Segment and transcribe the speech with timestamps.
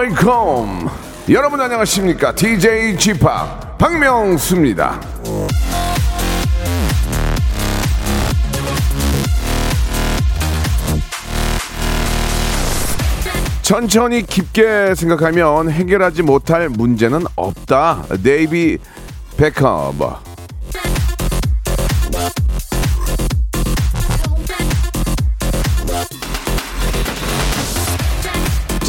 [0.00, 0.88] welcome.
[1.28, 2.34] 여러분 안녕하십니까?
[2.34, 3.12] DJ p
[3.76, 4.98] 박명수입니다.
[13.60, 18.04] 천천히 깊게 생각하면 해결하지 못할 문제는 없다.
[18.22, 18.78] 데이비
[19.36, 20.29] 베컴.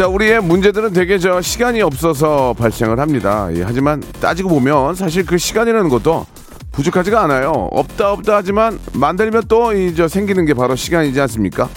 [0.01, 3.47] 자, 우리의 문제들은 되게 저 시간이 없어서 발생을 합니다.
[3.53, 6.25] 예, 하지만 따지고 보면 사실 그 시간이라는 것도
[6.71, 7.69] 부족하지가 않아요.
[7.71, 11.69] 없다 없다 하지만 만들면 또 이 저 생기는 게 바로 시간이지 않습니까?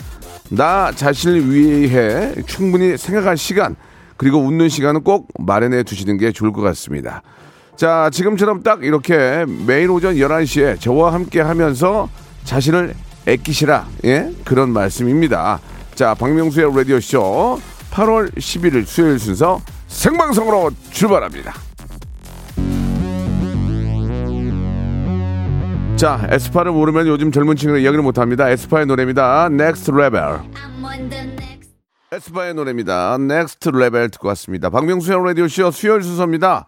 [0.48, 3.76] 나 자신을 위해 충분히 생각할 시간
[4.16, 7.20] 그리고 웃는 시간은 꼭 마련해 두시는 게 좋을 것 같습니다.
[7.76, 12.08] 자, 지금처럼 딱 이렇게 매일 오전 11시에 저와 함께 하면서
[12.44, 12.94] 자신을
[13.26, 13.86] 애끼시라.
[14.06, 14.30] 예?
[14.46, 15.60] 그런 말씀입니다.
[15.94, 21.54] 자, 박명수의 라디오쇼 8월 11일 수요일 순서 생방송으로 출발합니다.
[25.94, 28.50] 자, 에스파를 모르면 요즘 젊은 친구들 이야기를 못합니다.
[28.50, 29.46] 에스파의 노래입니다.
[29.46, 30.40] Next Level.
[32.10, 33.14] 에스파의 노래입니다.
[33.14, 34.70] Next Level 듣고 왔습니다.
[34.70, 36.66] 박명수의 라디오쇼 수요일 순서입니다.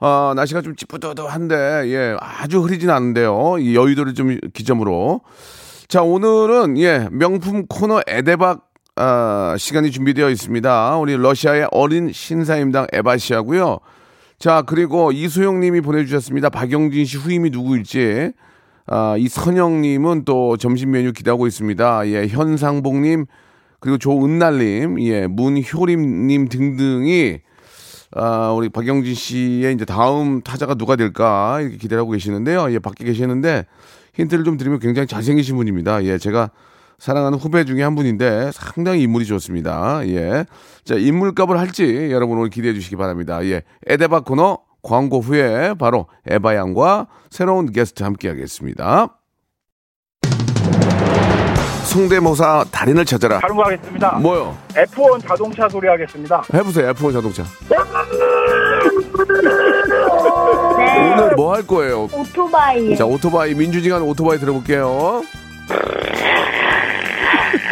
[0.00, 3.56] 어, 날씨가 좀 찌뿌드드한데, 예, 아주 흐리진 않은데요.
[3.58, 5.22] 이 여의도를 좀 기점으로.
[5.88, 8.67] 자, 오늘은, 예, 명품 코너 에데박,
[9.00, 10.96] 아, 시간이 준비되어 있습니다.
[10.98, 13.78] 우리 러시아의 어린 신사임당 에바 씨하고요.
[14.40, 16.48] 자, 그리고 이소영 님이 보내주셨습니다.
[16.48, 18.32] 박영진 씨 후임이 누구일지.
[18.88, 22.08] 아, 이선영 님은 또 점심 메뉴 기다리고 있습니다.
[22.08, 23.26] 예, 현상봉님,
[23.78, 27.38] 그리고 조은날 님, 예, 문효림 님 등등이
[28.16, 32.72] 아, 우리 박영진 씨의 이제 다음 타자가 누가 될까 이렇게 기대하고 계시는데요.
[32.72, 33.64] 예, 밖에 계시는데
[34.14, 36.02] 힌트를 좀 드리면 굉장히 잘생기신 분입니다.
[36.04, 36.50] 예, 제가
[36.98, 40.00] 사랑하는 후배 중에 한 분인데 상당히 인물이 좋습니다.
[40.08, 40.44] 예.
[40.84, 43.44] 자, 인물값을 할지 여러분 오늘 기대해 주시기 바랍니다.
[43.44, 43.62] 예.
[43.86, 49.14] 에데바 코너 광고 후에 바로 에바 양과 새로운 게스트 함께 하겠습니다.
[51.84, 53.38] 성대모사 달인을 찾아라.
[53.40, 54.18] 다른 거 하겠습니다.
[54.18, 54.56] 뭐요?
[54.74, 56.42] F1 자동차 소리 하겠습니다.
[56.52, 56.92] 해보세요.
[56.92, 57.44] F1 자동차.
[61.16, 62.08] 오늘 뭐 할 거예요?
[62.12, 62.94] 오토바이.
[62.96, 65.22] 자, 오토바이, 민주지간 오토바이 들어볼게요.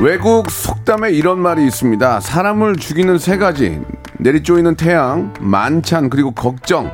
[0.00, 2.20] 외국 속담에 이런 말이 있습니다.
[2.20, 3.78] 사람을 죽이는 세 가지.
[4.18, 6.90] 내리쪼이는 태양, 만찬, 그리고 걱정.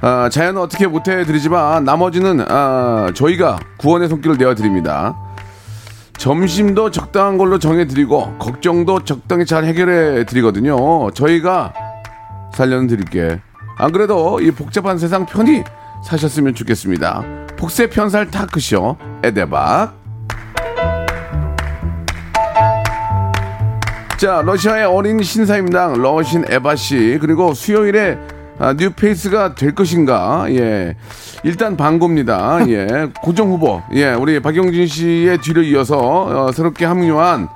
[0.00, 5.14] 아, 자연은 어떻게 못해드리지만 나머지는 아, 저희가 구원의 손길을 내어드립니다.
[6.16, 11.10] 점심도 적당한 걸로 정해드리고 걱정도 적당히 잘 해결해드리거든요.
[11.10, 11.74] 저희가
[12.54, 13.42] 살려는 드릴게.
[13.76, 15.64] 안 그래도 이 복잡한 세상 편히
[16.02, 17.24] 사셨으면 좋겠습니다.
[17.58, 20.01] 복세편살 토크쇼 에데박.
[24.22, 28.16] 자, 러시아의 어린 신사임당 러신 에바 씨 그리고 수요일에
[28.56, 30.46] 아, 뉴페이스가 될 것인가?
[30.50, 30.94] 예.
[31.42, 32.60] 일단 방고입니다.
[32.68, 33.08] 예.
[33.20, 33.82] 고정 후보.
[33.94, 34.12] 예.
[34.12, 37.48] 우리 박영진 씨의 뒤를 이어서 어, 새롭게 합류한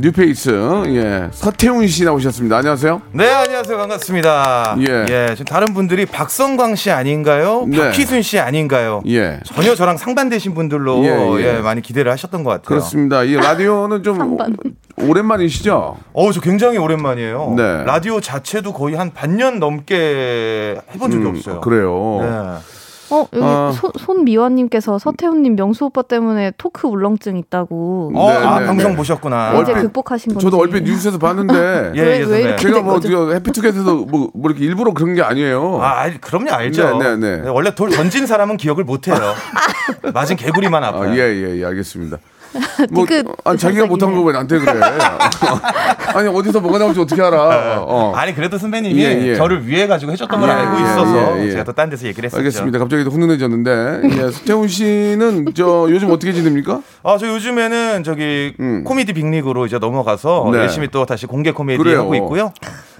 [0.00, 2.56] 뉴페이스 예 서태훈 씨 나오셨습니다.
[2.58, 3.02] 안녕하세요.
[3.12, 3.76] 네, 안녕하세요.
[3.76, 4.76] 반갑습니다.
[4.80, 5.06] 예.
[5.08, 5.28] 예.
[5.30, 7.64] 지금 다른 분들이 박성광 씨 아닌가요?
[7.68, 7.78] 네.
[7.78, 9.02] 박희순 씨 아닌가요?
[9.06, 9.40] 예.
[9.44, 11.56] 전혀 저랑 상반되신 분들로 예, 예.
[11.56, 12.64] 예, 많이 기대를 하셨던 것 같아요.
[12.66, 13.22] 그렇습니다.
[13.22, 14.56] 이 라디오는 좀 상반.
[14.96, 15.96] 오랜만이시죠?
[16.12, 17.54] 어, 저 굉장히 오랜만이에요.
[17.56, 17.84] 네.
[17.84, 21.54] 라디오 자체도 거의 한 반년 넘게 해본 적이 없어요.
[21.56, 22.18] 음, 그래요.
[22.22, 22.58] 네.
[23.10, 23.72] 어, 여기 아.
[23.74, 28.12] 손, 손미화님께서 서태훈님 명수 오빠 때문에 토크 울렁증 있다고.
[28.14, 28.96] 어, 네, 아, 네, 방송 네.
[28.96, 29.60] 보셨구나.
[29.60, 30.44] 이제 얼핏- 극복하신 건지.
[30.44, 32.40] 저도 얼핏 뉴스에서 봤는데 예, 왜- 예, 왜 선배.
[32.42, 33.00] 이렇게 제가 뭐
[33.32, 35.80] 해피투게더에서 뭐, 뭐 이렇게 일부러 그런 게 아니에요.
[35.82, 36.98] 아, 알- 그럼요, 알죠.
[36.98, 37.48] 네, 네, 네.
[37.48, 39.16] 원래 돌 던진 사람은 기억을 못 해요.
[40.14, 41.10] 맞은 개구리만 아파요.
[41.10, 42.18] 아, 예, 예, 예, 알겠습니다.
[42.90, 44.72] 뭐, 뒤끝 아니, 자기가 못한 거왜 나한테 그래?
[46.14, 47.82] 아니, 어디서 뭐가 나올지 어떻게 알아?
[47.82, 48.12] 어.
[48.14, 49.34] 아니 그래도 선배님이 예, 예.
[49.34, 51.50] 저를 위해 가지고 해줬던 걸 예, 알고 예, 있어서 예, 예.
[51.52, 52.38] 제가 또 딴 데서 얘기를 했었죠.
[52.38, 52.78] 알겠습니다.
[52.78, 54.00] 갑자기 또 훈훈해졌는데.
[54.04, 56.80] 예, 서태훈 씨는 저 요즘 어떻게 지냅니까?
[57.02, 58.84] 아, 저 요즘에는 저기 음.
[58.84, 60.58] 코미디 빅리그로 이제 넘어가서 네.
[60.58, 62.00] 열심히 또 다시 공개 코미디 그래요.
[62.00, 62.52] 하고 있고요.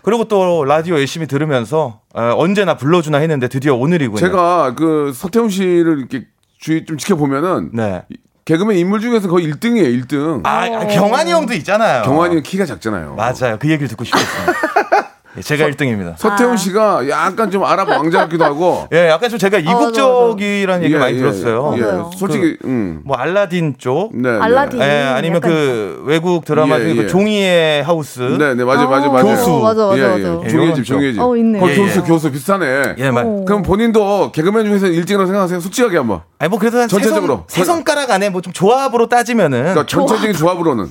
[0.03, 4.19] 그리고 또 라디오 열심히 들으면서 어, 언제나 불러주나 했는데 드디어 오늘이군요.
[4.19, 6.25] 제가 그 서태훈 씨를 이렇게
[6.59, 8.03] 주의 좀 지켜보면은 네.
[8.45, 10.41] 개그맨 인물 중에서 거의 1등이에요, 1등.
[10.45, 12.03] 아, 아, 경환이 형도 있잖아요.
[12.03, 13.15] 경환이는 키가 작잖아요.
[13.15, 13.57] 맞아요.
[13.59, 14.53] 그 얘기를 듣고 싶었습니다.
[14.53, 15.05] 예,
[15.43, 16.15] 제가 1등입니다.
[16.17, 18.87] 서태훈 씨가 약간 좀 아랍 왕자 같기도 하고.
[18.95, 21.75] 예, 약간 좀 제가 이국적이라는 얘기 예, 많이 예, 들었어요.
[21.77, 22.11] 예, 맞아요.
[22.17, 23.01] 솔직히, 음.
[23.05, 24.39] 뭐 알라딘 쪽, 네, 네.
[24.39, 24.81] 알라딘.
[24.81, 24.85] 예,
[25.17, 26.95] 아니면 그 외국 드라마 예, 중에 예.
[27.03, 28.21] 그 종이의 하우스.
[28.21, 29.25] 네, 네, 맞아요, 맞아요, 아, 맞아요.
[29.37, 29.51] 교수.
[29.61, 30.19] 맞아, 맞아, 예, 맞아.
[30.19, 30.23] 예.
[30.23, 30.95] 이런 종이의 집, 쪽.
[30.95, 31.21] 종이의 집.
[31.21, 31.59] 어, 있네.
[31.59, 32.03] 예, 교수, 예.
[32.03, 32.95] 교수 비싸네.
[32.99, 33.27] 예, 맞.
[33.27, 33.45] 어.
[33.45, 35.61] 그럼 본인도 개그맨 중에서 1등이라고 생각하세요?
[35.61, 36.21] 솔직하게 한번.
[36.39, 37.45] 아니 뭐 그래도 한 전체적으로.
[37.49, 40.87] 세, 손, 가락 안에 뭐 좀 조합으로 따지면은 그러니까 전체적인 조합으로는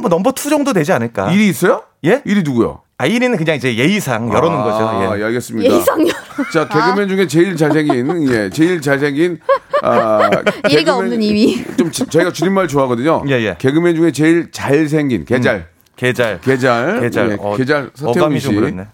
[0.00, 1.30] 뭐 number two 정도 되지 않을까?
[1.30, 1.82] 1위 있어요?
[2.04, 2.20] 예?
[2.24, 2.80] 1위 누구요?
[2.98, 5.00] 아 1위는 그냥 이제 예의상 열어놓은 아, 거죠.
[5.16, 5.24] 예, 예.
[5.24, 5.74] 알겠습니다.
[5.74, 6.16] 예상력.
[6.50, 9.38] 자, 개그맨 중에 제일 잘생긴, 예, 제일 잘생긴,
[9.82, 10.30] 아,
[10.70, 11.62] 예의가 없는 2위.
[11.76, 13.22] 좀 지- 저희가 줄임말 좋아하거든요.
[13.28, 13.54] 예, 예.
[13.58, 15.68] 개그맨 중에 제일 잘생긴, 개잘.
[15.96, 16.40] 개잘.
[16.40, 17.00] 개잘.
[17.00, 17.32] 개잘.
[17.32, 18.46] 예, 어, 개잘 서태훈 어감이 씨.
[18.46, 18.86] 좀 그렇네.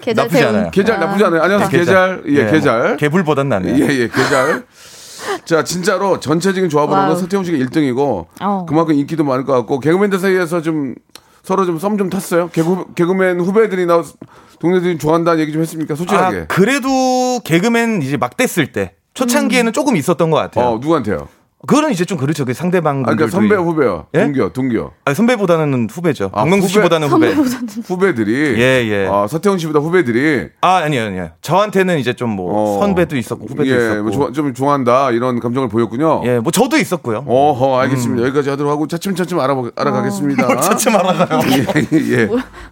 [0.00, 0.44] 개잘 나쁘지.
[0.44, 0.70] 않아요.
[0.70, 1.42] 개잘 나쁘지 않아요.
[1.42, 1.70] 안녕하세요.
[1.80, 2.22] 개잘.
[2.26, 2.96] 예, 뭐 개잘.
[2.98, 3.84] 개불보단 낫네요.
[3.84, 4.62] 예, 예, 개잘.
[5.44, 7.16] 자, 진짜로 전체적인 조합으로는.
[7.16, 8.66] 서태웅 씨가 1등이고 어.
[8.68, 10.94] 그만큼 인기도 많을 것 같고 개그맨들 사이에서 좀
[11.42, 12.48] 서로 좀 썸 좀 탔어요.
[12.50, 14.02] 개그, 개그맨 후배들이나
[14.60, 15.94] 동료들이 좋아한다는 얘기 좀 했습니까?
[15.96, 16.36] 솔직하게.
[16.40, 20.64] 아, 그래도 개그맨 이제 막 됐을 때 초창기에는 조금 있었던 것 같아요.
[20.66, 21.28] 어, 누구한테요?
[21.66, 22.44] 그거는 이제 좀 그렇죠.
[22.44, 24.06] 그 상대방 아, 그러니까 선배 후배요.
[24.14, 24.22] 예?
[24.24, 24.90] 동기요, 동기요.
[25.04, 26.26] 아, 선배보다는 후배죠.
[26.32, 26.72] 아, 박명수 후배?
[26.72, 27.32] 씨보다는 후배.
[27.86, 28.60] 후배들이.
[28.60, 29.08] 예, 예.
[29.08, 30.48] 아, 서태웅 씨보다 후배들이.
[30.60, 31.30] 아, 아니요, 아니요.
[31.40, 32.80] 저한테는 이제 좀뭐 어.
[32.80, 34.02] 선배도 있었고 후배도 예, 있었고.
[34.02, 35.12] 뭐 좋아- 좀 좋아한다.
[35.12, 36.22] 이런 감정을 보였군요.
[36.24, 37.24] 예, 뭐 저도 있었고요.
[37.26, 38.26] 어허, 알겠습니다.
[38.26, 40.56] 여기까지 하도록 하고 차츰차츰 알아보, 알아가겠습니다.
[40.62, 41.40] 차츰 알아가요.
[41.52, 42.28] 예, 예.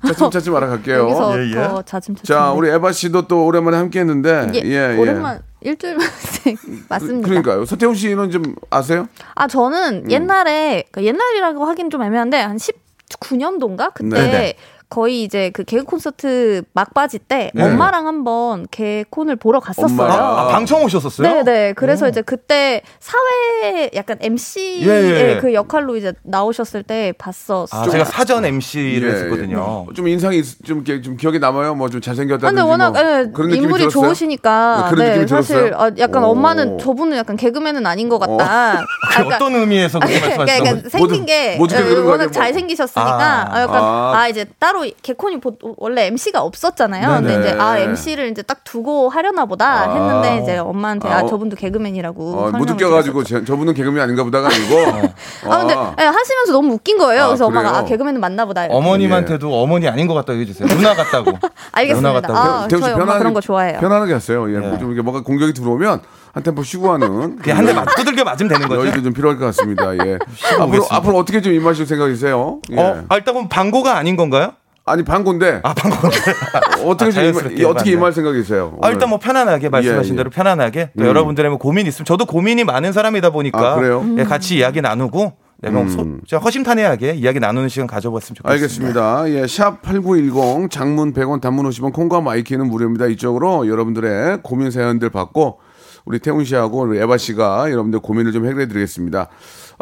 [0.09, 0.97] 차츰차츰 알아갈게요.
[0.99, 1.55] 여기서 예, 예.
[1.55, 2.25] 더 자침차침.
[2.35, 4.49] 자, 우리 에바 씨도 또 오랜만에 함께 했는데.
[4.55, 4.97] 예, 예, 예.
[4.99, 6.09] 오랜만 일주일 만에
[6.89, 7.29] 맞습니다.
[7.29, 7.65] 그러니까요.
[7.65, 9.09] 서태웅 씨는 좀 아세요?
[9.35, 10.11] 아 저는 음.
[10.11, 14.55] 옛날에 그러니까 옛날이라고 하긴 좀 애매한데 한 19년도인가 그때 네네.
[14.91, 17.63] 거의 이제 그 개그 콘서트 막바지 때 네.
[17.65, 20.03] 엄마랑 한번 개콘을 보러 갔었어요.
[20.11, 21.45] 아, 방청 오셨었어요?
[21.45, 21.75] 네네.
[21.75, 25.39] 그래서 이제 그때 사회 약간 MC의 예, 예.
[25.41, 27.67] 그 역할로 이제 나오셨을 때 봤었어요.
[27.83, 29.87] 아, 제가 사전 MC를 예, 했었거든요.
[29.95, 31.77] 좀 인상이 있- 좀, 좀 기억에 남아요.
[31.77, 32.55] 뭐 좀 잘생겼다든지.
[32.55, 33.91] 근데 워낙 뭐 예, 그런 인물이 들었어요?
[34.09, 35.73] 좋으시니까 그런 네, 느낌이 사실?
[35.75, 36.29] 어, 약간 오.
[36.31, 38.85] 엄마는 저분은 약간 개그맨은 아닌 것 같다.
[39.17, 40.89] 그 어떤 의미에서 그렇게 그러니까, 말씀하시는 그러니까?
[40.89, 42.31] 생긴 모두- 게 예, 그런 거 워낙 아니에요?
[42.33, 43.49] 잘생기셨으니까 아.
[43.57, 44.13] 아, 약간 아.
[44.17, 44.29] 아.
[44.29, 47.09] 이제 따로 개콘이 보, 원래 MC가 없었잖아요.
[47.21, 47.49] 근데 네네.
[47.49, 49.93] 이제 아 MC를 이제 딱 두고 하려나 보다 아.
[49.93, 51.27] 했는데 이제 엄마한테 아, 아, 어.
[51.27, 53.25] 저분도 개그맨이라고 어, 설명을 못 웃겨가지고.
[53.25, 54.77] 제- 저분은 개그맨 아닌가 보다가 아니고.
[55.51, 57.23] 아 근데 예, 하시면서 너무 웃긴 거예요.
[57.25, 57.83] 아, 그래서 엄마가 그래요?
[57.83, 58.65] 아 개그맨은 맞나 보다.
[58.65, 58.77] 이렇게.
[58.77, 60.69] 어머님한테도 어머니 아닌 것 같다고 해주세요.
[60.69, 61.33] 누나 같다고.
[61.73, 62.09] 알겠습니다.
[62.11, 62.39] 누나 같다고.
[62.39, 63.81] 아, 저희 엄마 그런 거 좋아해요.
[63.81, 64.49] 편안하게 하세요.
[64.51, 64.59] 예, 예.
[64.59, 66.01] 뭐좀 이렇게 뭔가 공격이 들어오면
[66.33, 67.39] 한 템포 쉬고 하는.
[67.43, 68.81] 한 대 맞, 두들겨 맞으면 되는 거죠.
[68.83, 69.93] 여유도 좀 필요할 것 같습니다.
[70.07, 70.19] 예.
[70.61, 70.87] 앞으로.
[70.91, 72.61] 앞으로 어떻게 좀 임하실 생각이세요?
[72.71, 72.81] 예.
[72.81, 74.53] 어, 아, 일단 그럼 방고가 아닌 건가요?
[74.91, 75.61] 아니, 방고인데.
[75.63, 76.19] 아, 방고인데.
[76.87, 77.93] 어떻게 아, 자연스럽게 어떻게.
[77.93, 78.79] 임할 생각이세요?
[78.83, 80.17] 아, 일단 뭐 편안하게 말씀하신 예, 예.
[80.17, 81.07] 대로 편안하게 또 음.
[81.07, 83.77] 여러분들의 뭐 고민 있으면 저도 고민이 많은 사람이다 보니까 아?
[83.79, 84.17] 음.
[84.19, 85.33] 예, 같이 이야기 나누고
[85.63, 88.51] 네, 뭐 소- 진짜 허심탄회하게 이야기 나누는 시간 가져봤으면 좋겠습니다.
[88.51, 89.31] 알겠습니다.
[89.43, 93.07] 예, 샵 8910 장문 100원 단문 50원 콩과 마이키는 무료입니다.
[93.07, 95.59] 이쪽으로 여러분들의 고민 사연들 받고
[96.07, 99.29] 우리 태훈 씨하고 우리 에바 씨가 여러분들 고민을 좀 해결해 드리겠습니다.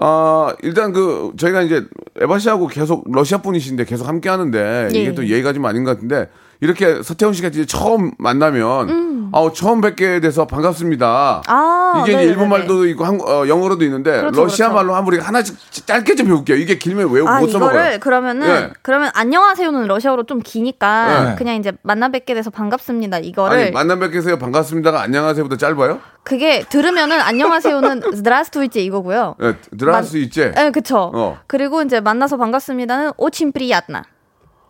[0.00, 1.84] 아, 일단 그 저희가 이제
[2.20, 5.14] 에바 씨하고 계속 러시아 분이신데 계속 함께 하는데 이게 예.
[5.14, 6.28] 또 예의가 좀 아닌 것 같은데
[6.60, 9.30] 이렇게 서태훈 씨가 이제 처음 만나면 음.
[9.32, 11.42] 아우 처음 뵙게 돼서 반갑습니다.
[11.46, 12.24] 아, 이게 네네네.
[12.24, 12.58] 네, 일본 네, 네.
[12.58, 14.74] 말도 있고 한, 어, 영어로도 있는데 그렇죠, 러시아 그렇죠.
[14.74, 16.56] 말로 한 우리 하나씩 짧게 좀 배울게요.
[16.56, 17.70] 이게 길면 외우고 아, 써먹어요.
[17.70, 18.70] 이거를 그러면은 예.
[18.82, 21.34] 그러면 안녕하세요는 러시아어로 좀 기니까 예.
[21.36, 23.18] 그냥 이제 만나 뵙게 돼서 반갑습니다.
[23.18, 26.00] 이거를 아니, 만나 뵙게 돼서 반갑습니다가 안녕하세요보다 짧아요?
[26.24, 29.36] 그게 들으면은 안녕하세요는 드라스투이제 이거고요.
[29.42, 30.54] 예, 드라스투이제.
[30.58, 31.10] 예, 그쵸.
[31.14, 31.38] 어.
[31.46, 34.02] 그리고 이제 만나서 반갑습니다는 오친프리야나.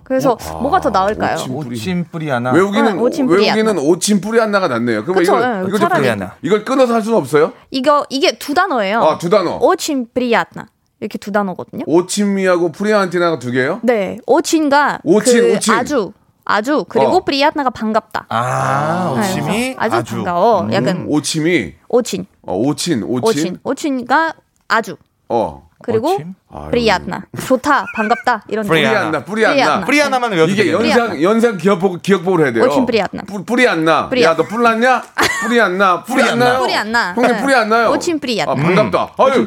[0.08, 1.34] 그래서 뭐가 더 나을까요?
[1.34, 1.54] очень.
[1.54, 2.50] очень приятно.
[2.50, 5.02] 외국인은 어, очень при- 외국인은 очень приятно가 낫네요.
[5.04, 6.34] 그럼 그쵸, 이걸 예, 이걸, 안나.
[6.40, 7.52] 이걸 끊어서 할 수는 없어요?
[7.70, 9.02] 이거 이게 두 단어예요.
[9.02, 9.58] 아, 두 단어.
[9.58, 10.66] очень приятно.
[11.00, 11.84] 이렇게 두 단어거든요.
[11.86, 13.80] очень하고 приятно가 두 개요?
[13.82, 14.16] 네.
[14.26, 15.74] очень가 очень, 그 очень.
[15.74, 16.12] 아주
[16.46, 17.24] 아주 그리고 어.
[17.24, 18.26] приятно가 반갑다.
[18.30, 20.14] 아, 네, очень이 아주, 아주.
[20.16, 20.68] 반가워.
[20.72, 22.24] 약간 очень이 очень.
[22.42, 23.58] 어, очень очень очень.
[23.62, 24.32] очень가
[24.68, 24.96] 아주.
[25.28, 26.18] 어 그리고?
[26.52, 26.70] 아유.
[26.72, 27.22] приятно.
[27.46, 27.86] 좋다.
[27.94, 28.42] 반갑다.
[28.48, 29.00] 이런 뿌리 приятно.
[29.06, 29.84] 안나 뿌리 안나 приятно.
[29.86, 30.72] 뿌리 하나만 외워도 이게.
[30.72, 32.64] 연상 연상 기억복 기억복을 해야 돼요.
[32.64, 33.22] очень 뿌리 안나.
[33.26, 34.08] 뿌- 뿌리 안나.
[34.08, 35.02] 뿌리 야너 뿔 났냐?
[35.44, 36.02] 뿌리 안나.
[36.02, 36.58] 뿌리 뿌리 안 나요?
[36.58, 37.12] 뿌리 안 나.
[37.14, 37.42] 형님 네.
[37.42, 37.90] 뿌리 안 나요?
[37.90, 38.62] очень 뿌리 안 아, 나.
[38.62, 39.04] 반갑다.
[39.24, 39.46] очень 아유.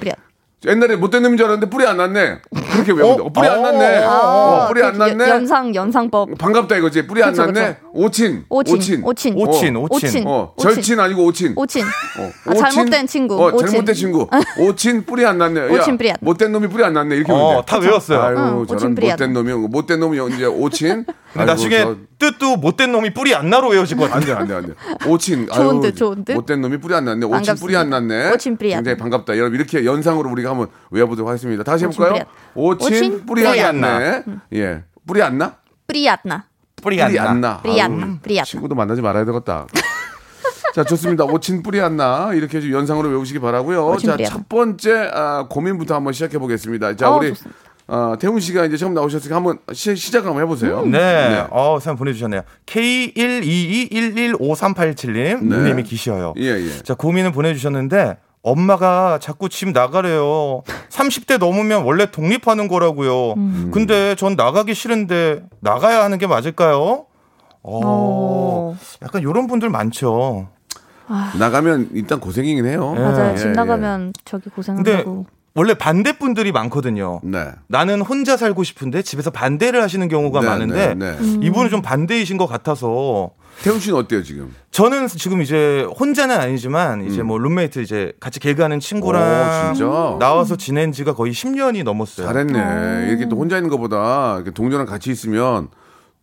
[0.68, 2.38] 옛날에 못된 놈인 줄 알았는데 뿌리 안 났네.
[2.72, 3.01] 그렇게 돼.
[3.01, 4.03] 어, 뿌리 안 났네.
[4.06, 5.30] 어, 뿌리 안그 났네.
[5.30, 6.38] 연상 연상법.
[6.38, 7.08] 반갑다 이거지.
[7.08, 7.77] 뿌리 안 그쵸, 났네.
[7.94, 8.46] 오친.
[8.48, 8.77] 오친.
[8.77, 9.01] 오친.
[9.03, 9.36] 오친.
[9.36, 9.80] 오친, 어.
[9.89, 10.08] 오친.
[10.10, 10.27] 오친.
[10.27, 10.75] 어, 오친.
[10.75, 11.53] 절친 아니고 오친.
[11.56, 11.84] 오친.
[11.84, 13.41] 어, 아, 잘못된 친구.
[13.44, 13.68] 어, 오친.
[13.68, 14.27] 잘못된 친구.
[14.60, 15.62] 오친 뿌리 안 났네.
[15.62, 16.18] 야, 오친 뿌리 안.
[16.22, 17.15] 못된 놈이 뿌리 안 났네.
[17.15, 17.72] 이렇게 어, 돼.
[17.72, 18.22] 다 외웠어요.
[18.22, 21.06] 아유, 응, 저런 오친 뿌리 안 못된 놈이 못된 놈이 이제 오친.
[21.34, 21.86] 근데 나중에
[22.22, 24.32] 뜻도 못된 놈이 뿌리 안 나로 외워질 것 같은데.
[24.34, 25.08] 안돼 안돼 안돼.
[25.10, 25.48] 오친.
[25.48, 26.34] 좋은 아유, 듯, 좋은 듯.
[26.34, 27.25] 못된 놈이 뿌리 안 났네.
[27.25, 28.32] 오친 뿌리 안 났네.
[28.34, 29.38] 오친 뿌리 안 굉장히 반갑다.
[29.38, 31.63] 여러분 이렇게 연상으로 우리가 한번 외워보도록 하겠습니다.
[31.63, 32.22] 다시 해볼까요?
[32.22, 34.24] 안- 오친 오친 뿌리 뿌리 안안 났네.
[34.54, 34.84] 예.
[35.08, 35.56] 뿌리 안 나?
[35.88, 36.08] 뿌리
[36.84, 37.48] 뿌리 안안 나.
[37.56, 37.62] 나.
[37.62, 38.18] 뿌리 안 나.
[38.22, 38.44] 뿌리 안 나.
[38.46, 39.66] 친구도 만나지 말아야 되겠다.
[40.74, 41.25] 자, 좋습니다.
[41.25, 42.32] 오친 뿌리 안 나.
[42.34, 43.98] 이렇게 좀 연상으로 외우시기 바라고요.
[43.98, 44.44] 자, 안첫 나.
[44.48, 46.96] 번째 아, 고민부터 한번 시작해 보겠습니다.
[46.96, 47.60] 자, 어, 우리 좋습니다.
[47.92, 50.86] 어, 태훈 씨가 이제 처음 나오셨으니까 한번 시, 시작 한번 해보세요.
[50.86, 51.46] 네.
[51.50, 52.44] 어, 사연 보내주셨네요.
[52.66, 55.14] K122115387님.
[55.14, 55.34] 네.
[55.58, 56.34] 닉네임이 기시어요.
[56.38, 56.70] 예, 예.
[56.84, 60.64] 자, 고민을 보내주셨는데, 엄마가 자꾸 집 나가래요.
[60.90, 63.36] 30대 넘으면 원래 독립하는 거라고요.
[63.72, 67.08] 근데 전 나가기 싫은데, 나가야 하는 게 맞을까요?
[67.62, 68.78] 어, 어.
[69.04, 70.48] 약간 이런 분들 많죠.
[71.38, 72.94] 나가면 일단 고생이긴 해요.
[72.94, 73.34] 맞아요.
[73.34, 73.52] 예, 집 예.
[73.52, 75.26] 나가면 저기 근데 고생한다고.
[75.53, 77.20] 원래 반대 분들이 많거든요.
[77.24, 77.51] 네.
[77.67, 81.17] 나는 혼자 살고 싶은데 집에서 반대를 하시는 경우가 네, 많은데 네, 네.
[81.20, 81.43] 음.
[81.43, 83.31] 이분은 좀 반대이신 것 같아서
[83.62, 84.55] 태훈 씨는 어때요, 지금?
[84.72, 89.84] 저는 지금 이제 혼자는 아니지만 이제 뭐 룸메이트 이제 같이 개그하는 친구랑 음.
[89.84, 90.17] 오?
[90.20, 92.25] 나와서 지낸 지가 거의 10년이 넘었어요.
[92.27, 93.08] 잘했네.
[93.10, 95.67] 이렇게 또 혼자 있는 것보다 이렇게 동료랑 같이 있으면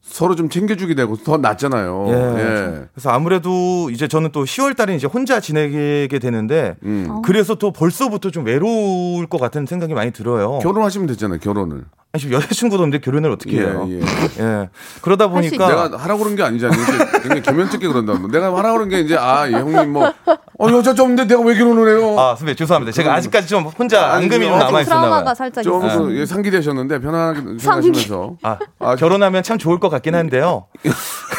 [0.02, 2.07] 서로 좀 챙겨주게 되고 더 낫잖아요.
[2.09, 2.12] 예.
[2.12, 2.85] 예.
[2.95, 7.23] 그래서 아무래도 이제 저는 또 10월 달에 이제 혼자 지내게 되는데 음.
[7.25, 10.59] 그래서 또 벌써부터 좀 외로울 것 같은 생각이 많이 들어요.
[10.61, 11.85] 결혼하시면 됐잖아요, 결혼을.
[12.11, 13.87] 아니, 지금 여자친구도 없는데 결혼을 어떻게 예, 해요?
[13.91, 14.00] 예.
[14.41, 14.69] 예.
[15.03, 16.81] 그러다 할수 보니까 내가 하라고 그런 게 아니잖아요.
[17.21, 18.29] 굉장히 개면쩍게 그런다고.
[18.29, 21.55] 내가 하라고 그런 게 이제, 아, 이 형님 뭐, 어, 여자 좀 없는데 내가 왜
[21.55, 22.19] 결혼을 해요?
[22.19, 22.93] 아, 선배 죄송합니다.
[22.93, 25.35] 제가 아직까지 좀 혼자 앙금이 좀 남아 있었나 봐요.
[25.35, 26.05] 살짝 좀 있어요.
[26.05, 28.37] 그, 예, 상기되셨는데 편안하게 생각하시면서.
[28.43, 30.67] 아, 아, 결혼하면 참 좋을 것 같긴 한데요.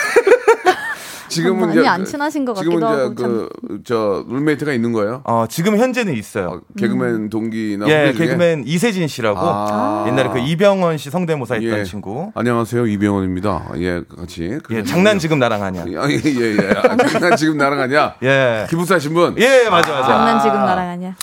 [1.43, 1.87] 지금은 많이 이제.
[1.87, 3.49] 안 친하신 것 지금은 같기도 이제 하고 참.
[3.67, 5.21] 그, 저, 룰메이트가 있는 거예요?
[5.25, 6.47] 어, 지금 현재는 있어요.
[6.47, 8.25] 어, 개그맨 동기나 예, 후배 중에?
[8.27, 10.05] 개그맨 이세진 씨라고 아.
[10.07, 11.83] 옛날에 그 이병헌 씨 성대모사 했던 예.
[11.83, 12.31] 친구.
[12.35, 13.71] 안녕하세요, 이병헌입니다.
[13.77, 14.57] 예, 같이.
[14.71, 15.81] 예, 장난 지금 나랑 하냐.
[15.81, 16.73] 아, 예, 예, 예.
[16.75, 18.15] 아, 장난 지금 나랑 하냐?
[18.23, 18.67] 예.
[18.69, 19.35] 기부사 신 분?
[19.39, 20.07] 예, 맞아, 맞아.
[20.07, 21.15] 장난 지금 나랑 아니야.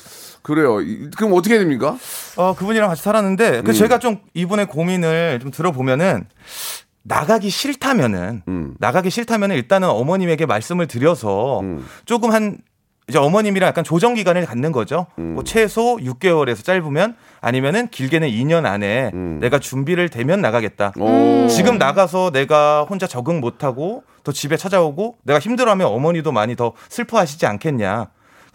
[0.42, 0.80] 그래요.
[0.80, 1.96] 이- 그럼 어떻게 해야 됩니까?
[2.36, 3.64] 어, 그분이랑 같이 살았는데, 음.
[3.64, 6.24] 그 제가 좀 이분의 고민을 좀 들어보면은,
[7.08, 8.74] 나가기 싫다면은, 음.
[8.78, 11.86] 나가기 싫다면은 일단은 어머님에게 말씀을 드려서, 음.
[12.04, 12.58] 조금 한,
[13.08, 15.06] 이제 어머님이랑 약간 조정 기간을 갖는 거죠.
[15.18, 15.34] 음.
[15.34, 19.38] 뭐 최소 6개월에서 짧으면 아니면은 길게는 2년 안에 음.
[19.40, 20.92] 내가 준비를 되면 나가겠다.
[20.98, 21.46] 오.
[21.48, 26.72] 지금 나가서 내가 혼자 적응 못 하고 또 집에 찾아오고 내가 힘들어하면 어머니도 많이 더
[26.88, 28.08] 슬퍼하시지 않겠냐.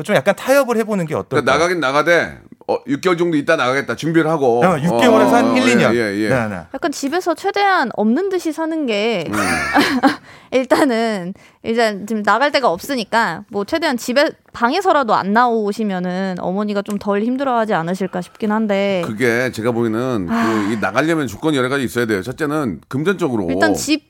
[0.03, 1.41] 좀 약간 타협을 해보는 게 어떨까?
[1.41, 2.39] 그러니까 나가긴 나가되
[2.73, 5.93] 어, 6개월 정도 있다 나가겠다 준비를 하고 어, 6개월에서 한 1, 2년.
[5.93, 6.29] 예, 예, 예.
[6.29, 6.55] 네, 네.
[6.73, 9.33] 약간 집에서 최대한 없는 듯이 사는 게 음.
[10.51, 17.23] 일단은 일단 지금 나갈 데가 없으니까 뭐 최대한 집에 방에서라도 안 나오시면은 어머니가 좀 덜
[17.23, 22.21] 힘들어하지 않으실까 싶긴 한데 그게 제가 보기에는 그, 이 나가려면 조건이 여러 가지 있어야 돼요.
[22.21, 24.03] 첫째는 금전적으로 일단 집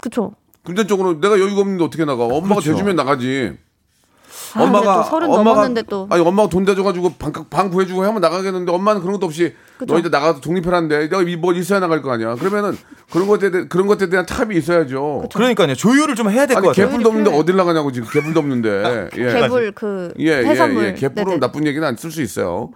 [0.00, 0.32] 그쵸
[0.64, 2.24] 금전적으로 내가 여유가 없는데 어떻게 나가?
[2.24, 2.72] 엄마가 그렇죠.
[2.72, 3.56] 대주면 나가지.
[4.54, 6.06] 아, 또 서른 넘었는데 또.
[6.10, 9.94] 아니 엄마가 돈 대줘가지고 방, 방 구해주고 하면 나가겠는데 엄마는 그런 것도 없이 그죠.
[9.94, 12.34] 너희들 나가서 독립해라는데 내가 이- 뭐 있어야 나갈 거 아니야.
[12.36, 12.76] 그러면은
[13.10, 15.24] 그런 것에 대해 그런 것에 대한 탑이 있어야죠.
[15.34, 15.74] 그러니까요.
[15.74, 16.86] 조율을 좀 해야 될것 아니 같아요.
[16.88, 19.10] 개뿔도 없는데 어딜 나가냐고 지금 개뿔도 없는데.
[19.16, 19.32] 예.
[19.40, 20.84] 개불 그 예, 예, 해산물.
[20.84, 20.94] 예.
[20.94, 21.40] 개뿔은 네네.
[21.40, 22.70] 나쁜 얘기는 안 쓸 수 있어요.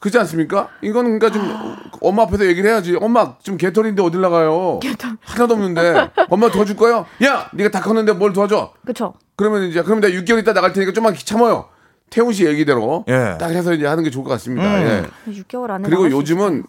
[0.00, 0.68] 그렇지 않습니까?
[0.82, 2.96] 이거는 그러니까 좀 엄마 앞에서 얘기를 해야지.
[3.00, 4.80] 엄마 좀 개털인데 어딜 나가요?
[5.20, 7.06] 하나도 없는데 엄마 도와줄 거예요?
[7.24, 8.72] 야, 네가 다 컸는데 뭘 도와줘?
[8.86, 9.14] 그쵸.
[9.38, 11.66] 그러면 이제 그럼 내가 6개월 있다 나갈 테니까 좀만 참아요.
[12.10, 13.36] 태훈 씨 얘기대로 예.
[13.38, 14.64] 딱 해서 이제 하는 게 좋을 것 같습니다.
[14.78, 15.06] 음.
[15.28, 15.30] 예.
[15.32, 16.64] 6개월 안에 그리고 요즘은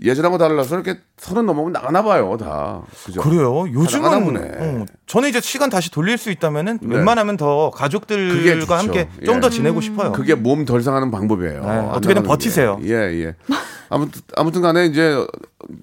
[0.00, 2.80] 예전하고 달라서 이렇게 서른 넘으면 나가나 봐요, 다.
[3.04, 3.20] 그죠?
[3.20, 3.66] 그래요.
[3.66, 4.50] 나가나 요즘은 보네.
[4.56, 6.96] 어, 저는 이제 시간 다시 돌릴 수 있다면은 네.
[6.96, 8.78] 웬만하면 더 가족들과.
[8.78, 9.24] 함께 예.
[9.26, 10.12] 좀더 지내고 싶어요.
[10.12, 11.60] 그게 몸 덜 상하는 방법이에요.
[11.60, 12.78] 네, 안 어떻게든 버티세요.
[12.78, 12.88] 게.
[12.88, 13.34] 예, 예.
[13.88, 15.16] 아무튼, 아무튼 간에 이제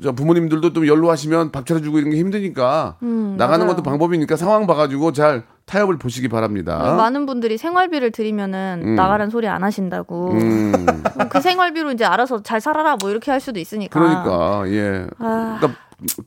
[0.02, 3.76] 저 부모님들도 좀 연로하시면 밥 차려주고 이런 게 힘드니까 음, 나가는 맞아요.
[3.76, 6.82] 것도 방법이니까 상황 봐가지고 잘 타협을 보시기 바랍니다.
[6.84, 8.96] 네, 많은 분들이 생활비를 드리면은 음.
[8.96, 10.32] 나가란 소리 안 하신다고.
[10.32, 10.86] 음,
[11.30, 13.98] 그 생활비로 이제 알아서 잘 살아라 뭐 이렇게 할 수도 있으니까.
[14.00, 15.08] 그러니까, 예.
[15.20, 15.80] 아, 그러니까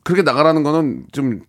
[0.04, 1.40] 그렇게 나가라는 거는 좀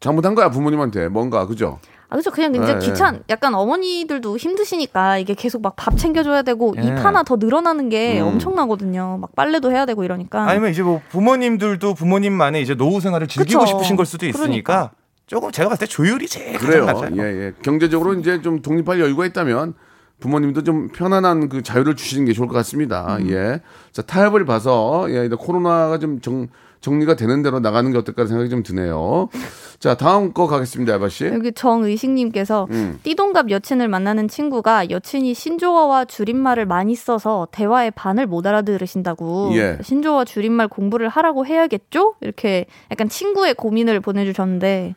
[0.00, 1.08] 잘못한 거야, 부모님한테.
[1.08, 1.78] 뭔가, 그죠?
[2.08, 3.22] 아 그죠 그냥 이제 예, 귀찮.
[3.30, 6.82] 약간 어머니들도 힘드시니까 이게 계속 막 밥 챙겨줘야 되고 예.
[6.82, 8.26] 입 하나 더 늘어나는 게 음.
[8.26, 9.16] 엄청나거든요.
[9.18, 10.42] 막 빨래도 해야 되고 이러니까.
[10.46, 13.66] 아니면 이제 뭐 부모님들도 부모님만의 이제 노후 생활을 즐기고 그쵸.
[13.66, 14.90] 싶으신 걸 수도 있으니까 그러니까.
[15.32, 16.84] 조금 제가 봤을 때 조율이 제일 그래요.
[16.84, 17.22] 가장 맞아요.
[17.22, 17.52] 예, 예.
[17.62, 19.72] 경제적으로 이제 좀 독립할 여유가 있다면
[20.20, 23.16] 부모님도 좀 편안한 그 자유를 주시는 게 좋을 것 같습니다.
[23.18, 23.30] 음.
[23.30, 23.62] 예.
[23.92, 26.48] 자, 타협을 봐서 예, 이제 코로나가 좀 정,
[26.82, 29.30] 정리가 되는 대로 나가는 게 어떨까 생각이 좀 드네요.
[29.78, 31.24] 자, 다음 거 가겠습니다, 아바 씨.
[31.24, 33.00] 여기 정의식님께서 음.
[33.02, 39.78] 띠동갑 여친을 만나는 친구가 여친이 신조어와 줄임말을 많이 써서 대화의 반을 못 알아들으신다고 예.
[39.80, 42.16] 신조어와 줄임말 공부를 하라고 해야겠죠?
[42.20, 44.94] 이렇게 약간 친구의 고민을 보내주셨는데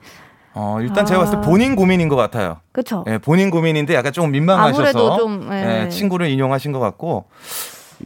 [0.56, 2.58] 어, 일단 제가 봤을 때 본인 고민인 것 같아요.
[2.72, 3.04] 그쵸?
[3.08, 5.84] 예, 본인 고민인데 약간 좀 민망하셔서 좀, 예.
[5.86, 7.26] 예, 친구를 인용하신 것 같고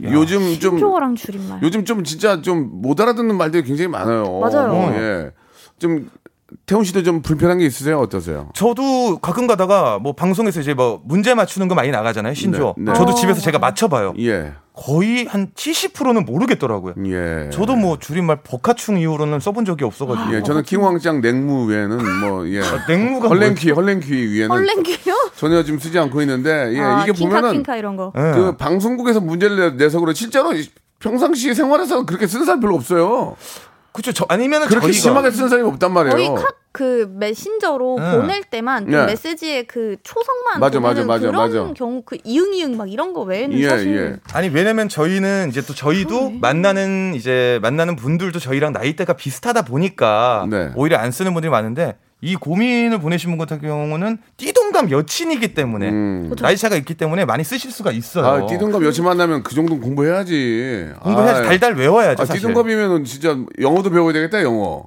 [0.01, 0.79] 요즘 좀
[1.61, 4.39] 요즘 좀 진짜 좀 못 알아듣는 말들이 굉장히 많아요.
[4.39, 4.71] 맞아요.
[4.71, 5.31] 어, 예.
[5.77, 6.09] 좀
[6.65, 7.99] 태훈 씨도 좀 불편한 게 있으세요?
[7.99, 8.49] 어떠세요?
[8.53, 12.75] 저도 가끔 가다가 뭐 방송에서 이제 뭐 문제 맞추는 거 많이 나가잖아요 신조어.
[12.77, 12.93] 네, 네.
[12.93, 14.13] 저도 어, 집에서 제가 맞춰봐요.
[14.19, 14.53] 예.
[14.73, 16.93] 거의 한 70%는 모르겠더라고요.
[17.07, 17.49] 예.
[17.51, 20.35] 저도 뭐 줄임말 버카충 이후로는 써본 적이 없어가지고.
[20.37, 22.61] 예, 저는 킹왕짱 냉무 외에는 뭐 예.
[22.87, 25.31] 냉무가 헐랭퀴 헐랭퀴 위에는 헐랭기요?
[25.35, 28.21] 전혀 지금 쓰지 않고 있는데 예, 아, 이게 킹카 보면은 킹카 이런 거 예.
[28.21, 33.35] 그 방송국에서 문제를 내- 내서 그래 실제로 이- 평상시 생활에서 그렇게 쓰는 사람 별로 없어요.
[34.13, 36.35] 저 아니면은 그렇게 저희가 심하게 쓰는 사람이 없단 거의 말이에요.
[36.35, 38.11] 카, 그 메신저로 네.
[38.17, 39.05] 보낼 때만 좀 예.
[39.05, 41.73] 메시지의 그 초성만 맞아, 맞아, 맞아, 그런 맞아.
[41.73, 44.33] 경우 그 이응 이응 막 이런 거 외에는 예, 사실 예.
[44.33, 50.71] 아니 왜냐면 저희는 이제 또 저희도 만나는 이제 만나는 분들도 저희랑 나이대가 비슷하다 보니까 네.
[50.75, 55.89] 오히려 안 쓰는 분들이 많은데 이 고민을 보내신 분 같은 경우는 띠 동갑 여친이기 때문에
[55.89, 56.35] 음.
[56.41, 58.25] 나이 차가 있기 때문에 많이 쓰실 수가 있어요.
[58.25, 60.91] 아, 띠동갑 여친 만나면 그 정도는 공부해야지.
[61.01, 62.23] 공부해야지 아, 달달 외워야죠.
[62.23, 62.41] 아, 사실.
[62.41, 64.83] 띠동갑이면은 진짜 영어도 배워야 되겠다, 영어.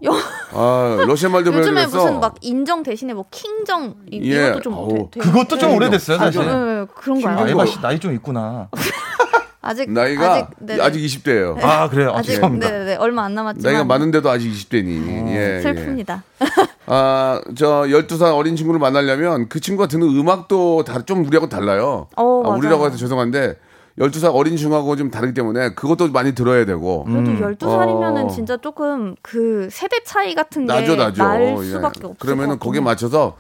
[0.52, 1.98] 아, 러시아 말도 배워야 요즘에 되겠어.
[1.98, 4.48] 무슨 막 인정 대신에 뭐 킹정 이, 예.
[4.48, 6.40] 이것도 좀 되- 그것도 좀 되- 오래됐어요, 사실.
[6.44, 7.38] 네, 네, 그런가요?
[7.44, 8.68] 아, 에바 씨 나이 좀 있구나.
[9.62, 11.06] 나이가 아직 아직 아직, 네네.
[11.06, 11.62] 20대예요.
[11.62, 12.10] 아 그래요.
[12.10, 12.68] 아, 아직 죄송합니다.
[12.70, 15.28] 네네 얼마 안 남았지만 나이가 많은데도 아직 20대니.
[15.28, 15.62] 예, 예.
[15.62, 16.22] 슬픕니다.
[16.86, 22.08] 아, 저 12살 어린 친구를 만나려면 그 친구가 듣는 음악도 다, 좀 우리하고 달라요.
[22.16, 22.58] 어, 아, 맞아요.
[22.58, 23.56] 우리라고 해서 죄송한데
[23.98, 27.04] 12살 어린 친구하고 좀 다르기 때문에 그것도 많이 들어야 되고.
[27.04, 27.30] 그래도
[27.66, 28.28] 12살이면은 어.
[28.28, 31.22] 진짜 조금 그 세대 차이 같은 게 나죠, 나죠.
[31.22, 31.64] 날 예.
[31.64, 32.80] 수밖에 없을 그러면은 것 거기에.
[32.80, 33.36] 맞춰서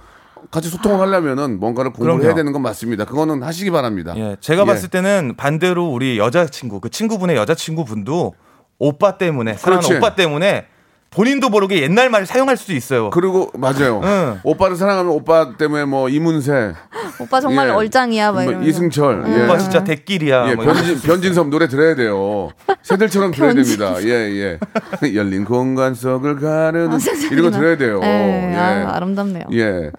[0.50, 2.24] 같이 소통을 하려면은 뭔가를 공부를 그럼요.
[2.26, 3.04] 해야 되는 건 맞습니다.
[3.04, 4.14] 그거는 하시기 바랍니다.
[4.16, 8.34] 예, 제가 봤을 때는 반대로 우리 여자친구, 그 친구분의 여자친구분도
[8.78, 9.98] 오빠 때문에, 사랑하는 그렇지.
[9.98, 10.66] 오빠 때문에
[11.14, 13.10] 본인도 모르게 옛날 말을 사용할 수도 있어요.
[13.10, 14.00] 그리고 맞아요.
[14.02, 14.40] 응.
[14.44, 16.72] 오빠를 사랑하면 오빠 때문에 뭐 이문세,
[17.20, 17.72] 오빠 정말 예.
[17.72, 18.68] 얼짱이야 막뭐 이러면서.
[18.68, 19.44] 이승철, 예.
[19.44, 20.50] 오빠 진짜 대길이야.
[20.50, 22.50] 예, 뭐 이런 변진, 변진섭 노래 들어야 돼요.
[22.82, 23.94] 새들처럼 들어야 됩니다.
[24.02, 24.58] 예, 예.
[25.14, 26.98] 열린 공간 속을 가르는
[27.30, 28.00] 이런 거 들어야 돼요.
[28.00, 28.56] 네, 예.
[28.56, 29.44] 아, 아름답네요.
[29.52, 29.90] 예.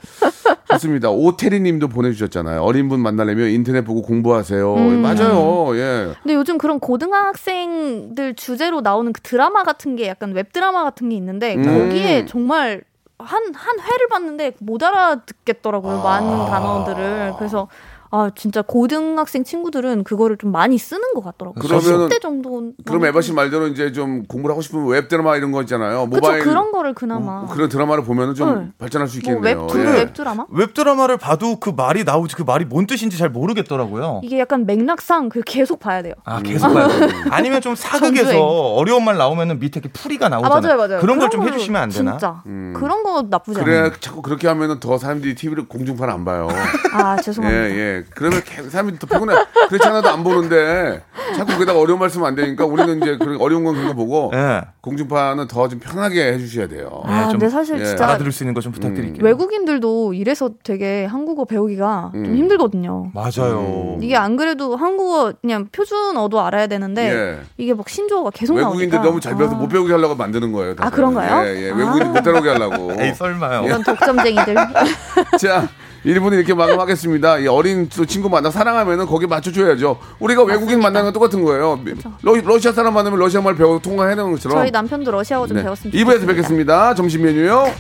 [0.74, 1.10] 좋습니다.
[1.10, 2.62] 오태리 님도 보내주셨잖아요.
[2.62, 4.76] 어린 분 만나려면 인터넷 보고 공부하세요.
[4.76, 5.02] 음.
[5.02, 5.76] 맞아요.
[5.78, 6.14] 예.
[6.22, 11.56] 근데 요즘 그런 고등학생들 주제로 나오는 그 드라마 같은 게 약간 웹드라마 같은 게 있는데
[11.56, 11.64] 음.
[11.64, 12.84] 거기에 정말
[13.20, 16.02] 한, 한 회를 봤는데 못 알아듣겠더라고요.
[16.02, 17.34] 많은 단어들을.
[17.38, 17.68] 그래서
[18.16, 21.64] 아, 진짜 고등학생 친구들은 그거를 좀 많이 쓰는 것 같더라고요.
[21.64, 22.72] 그러면은- 10대 정도.
[22.86, 26.08] 그럼 에바 씨 말대로 이제 좀 공부를 하고 싶으면 웹 드라마 이런 거 있잖아요.
[26.08, 27.40] 그쵸, 모바일 그런 거를 그나마.
[27.42, 28.68] 어, 그런 드라마를 보면은 좀 네.
[28.78, 29.62] 발전할 수뭐 있겠네요.
[29.66, 29.90] 웹툰, 예.
[30.02, 30.46] 웹드라마?
[30.52, 34.22] 웹드라마를 봐도 그 말이 나오지 그 말이 뭔 뜻인지 잘 모르겠더라고요.
[34.24, 36.14] 이게 약간 맥락상 그 계속 봐야 돼요.
[36.24, 37.08] 아 계속 봐야 돼.
[37.32, 38.40] 아니면 좀 사극에서 전주행.
[38.44, 40.62] 어려운 말 나오면은 밑에 이렇게 풀이가 아, 나오잖아요.
[40.62, 41.02] 맞아요, 맞아요.
[41.02, 42.12] 그런 걸 좀 해주시면 안 되나?
[42.12, 42.44] 진짜.
[42.76, 43.76] 그런 거 나쁘지 않아요.
[43.86, 43.90] 음.
[43.90, 46.48] 그래 자꾸 그렇게 하면은 더 사람들이 TV를 공중파를 안 봐요.
[46.94, 47.64] 아, 죄송합니다.
[47.72, 48.03] 예, 예.
[48.06, 48.10] 예.
[48.16, 49.36] 그러면 개- 사람이 더 피곤해.
[49.70, 51.02] 그렇지 않아도 안 보는데
[51.36, 54.62] 자꾸 거기다가 어려운 말씀 안 되니까 우리는 이제 그런 어려운 건 그런 거 보고 예.
[54.82, 57.02] 공중파는 더 좀 편하게 해주셔야 돼요.
[57.06, 57.86] 아, 좀 근데 사실 예.
[57.86, 59.24] 진짜 알아들을 수 있는 거 좀 부탁드릴게요.
[59.24, 62.26] 외국인들도 이래서 되게 한국어 배우기가 음.
[62.26, 63.12] 좀 힘들거든요.
[63.14, 63.98] 맞아요.
[64.02, 67.40] 이게 안 그래도 한국어 그냥 표준어도 알아야 되는데 예.
[67.58, 70.76] 이게 막 신조어가 계속 외국인들 나오니까 너무 잘 배워서 아, 못 배우게 하려고 만드는 거예요.
[70.76, 70.86] 다들.
[70.88, 71.46] 아, 그런가요?
[71.48, 71.72] 예, 예.
[71.72, 72.92] 외국인들 못 배우게 하려고.
[73.02, 73.64] 에이 설마요.
[73.66, 74.56] 이런 독점쟁이들.
[75.40, 75.68] 자,
[76.06, 77.40] 1분이 이렇게 마감하겠습니다.
[77.40, 79.98] 이 어린 또 친구 만나 사랑하면은 거기에 맞춰줘야죠.
[80.20, 81.80] 우리가 외국인 만나는 건 똑같은 거예요.
[82.22, 84.58] 러, 러시아 사람 만나면 러시아 말 배워 통화해내는 것처럼.
[84.60, 85.64] 저희 남편도 러시아어 좀 네.
[85.64, 86.28] 배웠으면 2부에서 좋겠습니다.
[86.28, 86.96] 뵙겠습니다.
[86.96, 87.72] 점심 메뉴요.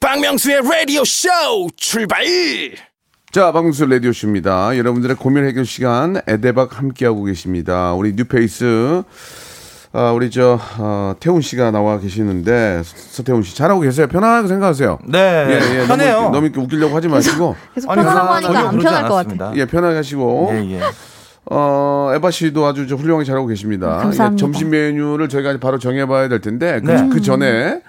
[0.00, 1.28] 박명수의 라디오 쇼
[1.76, 2.24] 출발
[3.32, 4.76] 자, 박명수 라디오 쇼입니다.
[4.76, 7.92] 여러분들의 고민 해결 시간, 에데박 함께하고 계십니다.
[7.94, 9.04] 우리 뉴페이스,
[9.92, 14.06] 아, 우리 저, 어, 태훈 씨가 나와 계시는데, 서태훈 씨, 잘하고 계세요?
[14.06, 14.98] 편안하게 생각하세요.
[15.08, 15.86] 네, 예, 예.
[15.86, 16.12] 편해요.
[16.22, 19.14] 너무, 너무 이렇게 웃기려고 하지 마시고, 계속 전혀 하니까 안 편할 것 같아.
[19.14, 19.52] 않았습니다.
[19.56, 20.80] 예, 편하게 하시고, 예, 예.
[21.46, 23.96] 어, 에바 씨도 아주 저 훌륭하게 잘하고 계십니다.
[23.96, 24.34] 감사합니다.
[24.34, 27.08] 예, 점심 메뉴를 저희가 바로 정해봐야 될 텐데, 그, 네.
[27.12, 27.82] 그 전에,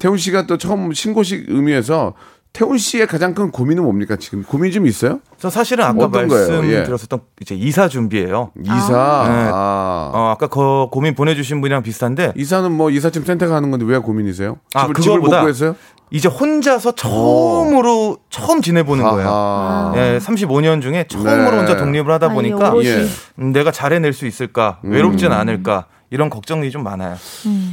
[0.00, 2.14] 태훈 씨가 또 처음 신고식 의미에서,
[2.52, 4.16] 태훈 씨의 가장 큰 고민은 뭡니까?
[4.16, 5.20] 지금 고민이 좀 있어요?
[5.38, 6.26] 저 사실은 아까 거예요?
[6.28, 6.60] 예.
[6.60, 8.50] 말씀드렸었던 이제 이사 준비예요.
[8.62, 9.24] 이사.
[9.28, 9.50] 네.
[9.52, 10.10] 아.
[10.12, 14.56] 어, 아까 그 고민 보내주신 분이랑 비슷한데 이사는 뭐 이삿짐 센터가 하는 건데 왜 고민이세요?
[14.74, 15.76] 아, 집을, 집을 못 그거보다 구했어요?
[16.10, 19.28] 이제 혼자서 처음으로 처음 지내보는 거예요.
[19.28, 19.92] 아하.
[19.96, 21.56] 예, 35년 중에 처음으로 네.
[21.58, 22.86] 혼자 독립을 하다 보니까 오롯이.
[22.88, 23.06] 예.
[23.40, 27.16] 음, 내가 잘 해낼 수 있을까, 외롭진 않을까 이런 걱정이 좀 많아요.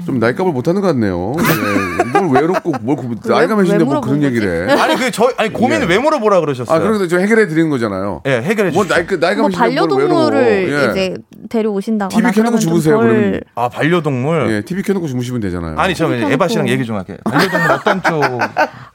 [0.06, 1.34] 좀 나이값을 못하는 것 같네요.
[1.40, 2.20] 예.
[2.20, 4.74] 뭘 외롭고 뭘 고, 나이가 왜 몇인데 뭐 그런 얘기를 해.
[4.82, 6.76] 아니 그 저 아니 고민을 왜 물어보라 그러셨어요?
[6.76, 8.22] 아, 그런데 저 해결해 드리는 거잖아요.
[8.26, 8.94] 예, 해결해 뭐 주시죠.
[8.94, 10.70] 나이 그 나이가 뭐 반려동물을.
[10.70, 10.92] 예.
[10.92, 11.16] 이제
[11.48, 13.40] 데려오신다거나 TV 켜놓고 주무세요, 덜- 그러면.
[13.56, 14.52] 아 반려동물.
[14.52, 15.78] 예, TV 켜놓고 주무시면 되잖아요.
[15.78, 16.12] 아니 저.
[16.14, 17.18] 에바 씨랑 얘기 좀 할게요.
[17.24, 18.22] 반려동물 어떤 쪽?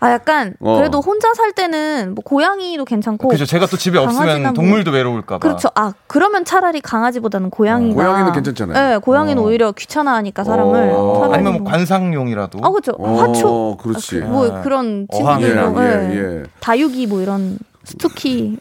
[0.01, 0.77] 아 약간 어.
[0.77, 3.47] 그래도 혼자 살 때는 뭐 고양이도 괜찮고 그죠.
[3.47, 5.39] 제가 또 집에 없으면 뭐- 동물도 외로울까 봐.
[5.39, 5.69] 그렇죠.
[5.75, 8.91] 아 그러면 차라리 강아지보다는 고양이가 고양이는 괜찮잖아요.
[8.91, 9.47] 네, 고양이 는 어.
[9.47, 11.15] 오히려 귀찮아하니까 사람을 어.
[11.21, 12.59] 차라리 아니면 뭐 뭐- 관상용이라도.
[12.63, 12.93] 아 그렇죠.
[12.99, 13.77] 어, 화초.
[13.81, 14.21] 그렇지.
[14.23, 14.61] 아, 그뭐 아.
[14.63, 15.07] 그런.
[15.13, 16.43] 친구들 예, 예, 예, 예.
[16.61, 18.59] 다육이 뭐 이런 스투키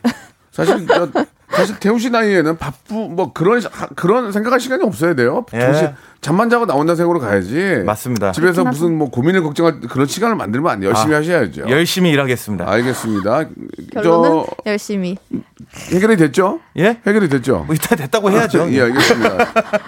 [0.52, 1.08] 사실 저,
[1.52, 5.46] 사실 태훈 씨 나이에는 바쁘 뭐 그런 하- 그런 생각할 시간이 없어야 돼요.
[5.54, 5.60] 예.
[5.60, 5.90] 정신
[6.22, 7.82] 잠만 자고 나온다는 생각으로 가야지.
[7.86, 8.32] 맞습니다.
[8.34, 10.88] 집에서 무슨 뭐 고민을 걱정할 그런 시간을 만들면 안 돼.
[10.88, 11.70] 열심히 아, 하셔야죠.
[11.70, 12.70] 열심히 일하겠습니다.
[12.70, 13.46] 알겠습니다.
[13.94, 15.18] 결론은 저 열심히
[15.94, 16.60] 해결이 됐죠?
[16.78, 17.00] 예?
[17.08, 17.64] 해결이 됐죠?
[17.66, 18.72] 뭐 이따 됐다고 해야죠.
[18.74, 19.38] 예, 알겠습니다.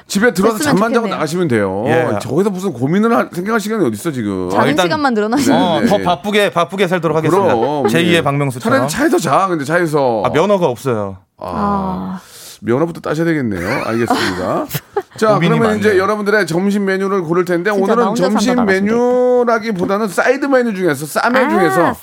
[0.08, 1.15] 집에 들어와서 잠만 자고 좋겠네요.
[1.15, 1.84] 나가시면 돼요.
[1.88, 2.19] 예.
[2.21, 4.50] 저기서 무슨 고민을 할- 생각할 시간이 어디 있어 지금?
[4.50, 6.04] 자는 일단- 시간만 늘어나시면 네, 어, 네, 더 네.
[6.04, 7.54] 바쁘게 바쁘게 살도록 하겠습니다.
[7.56, 8.21] 그럼 제2의 예.
[8.24, 8.88] 박명수처럼.
[8.88, 9.47] 차라리 차에서 자.
[9.47, 11.17] 근데 차에서 아, 면허가 없어요.
[11.42, 12.22] 아,
[12.62, 13.84] 면허부터 따셔야 되겠네요.
[13.86, 14.66] 알겠습니다.
[15.18, 16.02] 자, 그러면 이제 많네요.
[16.02, 21.94] 여러분들의 점심 메뉴를 고를 텐데 오늘은 점심 메뉴라기보다는 사이드 메뉴 중에서 쌈메 아, 중에서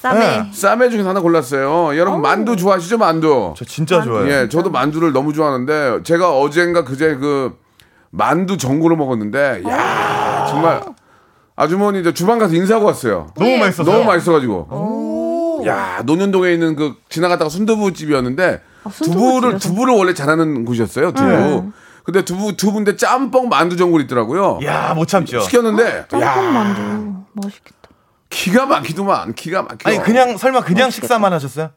[0.53, 1.97] 쌈에 네, 중에서 하나 골랐어요.
[1.97, 2.99] 여러분 만두 좋아하시죠?
[2.99, 3.55] 만두.
[3.57, 4.29] 저 진짜 좋아요.
[4.29, 7.57] 예, 저도 만두를 너무 좋아하는데 제가 어젠가 그제 그
[8.11, 10.83] 만두 전골을 먹었는데 야 정말
[11.57, 13.29] 아주머니 이제 주방 가서 인사하고 왔어요.
[13.37, 13.95] 너무 맛있었어요.
[13.95, 14.67] 너무 맛있어 가지고.
[15.67, 19.59] 야 논현동에 있는 그 지나가다가 순두부 집이었는데 아, 두부를.
[19.59, 21.13] 두부를 원래 잘하는 곳이었어요.
[21.13, 21.73] 두부.
[22.05, 24.61] 근데 두부 두부인데 짬뽕 만두 전골 있더라고요.
[24.65, 25.41] 야, 못 참죠.
[25.41, 26.81] 시켰는데 짬뽕 야 만두
[27.35, 27.77] 맛있겠다.
[28.31, 29.89] 기가 막히더만 기가 막혀.
[29.91, 31.71] 아니 그냥 설마 그냥 식사만 하셨어요?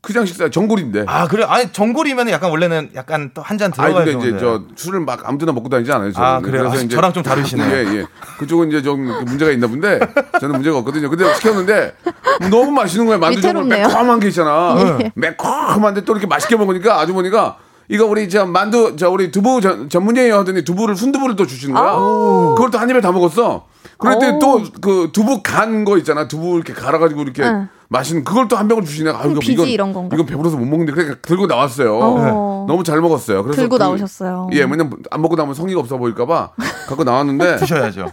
[0.00, 1.04] 그냥 식사 전골인데.
[1.08, 4.38] 아 그래 아니 전골이면 약간 원래는 약간 또 한 잔 들어가야 근데 이제 되는데.
[4.40, 6.12] 저 술을 막 아무데나 먹고 다니지 않아요.
[6.12, 6.28] 저는.
[6.28, 6.68] 아, 그래요?
[6.68, 7.66] 아, 저랑 좀 다르시네요.
[7.68, 8.04] 예, 예.
[8.38, 9.98] 그쪽은 이제 좀 문제가 있나 본데
[10.40, 11.10] 저는 문제가 없거든요.
[11.10, 11.94] 근데 시켰는데
[12.50, 13.18] 너무 맛있는 거예요.
[13.18, 13.80] 만두 정말.
[13.80, 14.76] 매콤한 게 있잖아.
[15.00, 15.12] 예.
[15.16, 17.56] 매콤한데 또 이렇게 맛있게 먹으니까 아주머니가
[17.88, 21.94] 이거 우리 저 만두 저 우리 두부 전, 전문이에요 하더니 두부를 순두부를 또 주시는 거야.
[22.54, 23.66] 그걸 또 한 입에 다 먹었어.
[23.98, 24.38] 그랬더니.
[24.38, 26.28] 또 그 두부 간 거 있잖아.
[26.28, 27.68] 두부 이렇게 갈아가지고 이렇게 응.
[27.88, 29.10] 맛있는 그걸 또 한 병을 주시네.
[29.10, 30.14] 아, 이거 비지 이건, 이런 건가?
[30.14, 31.98] 이건 배불러서 못 먹는데 그러니까 들고 나왔어요.
[32.00, 32.66] 어.
[32.68, 33.42] 너무 잘 먹었어요.
[33.42, 34.50] 그래서 들고 그- 나오셨어요.
[34.52, 36.50] 예, 왜냐면 안 먹고 나면 성의가 없어 보일까봐
[36.88, 38.12] 갖고 나왔는데 드셔야죠.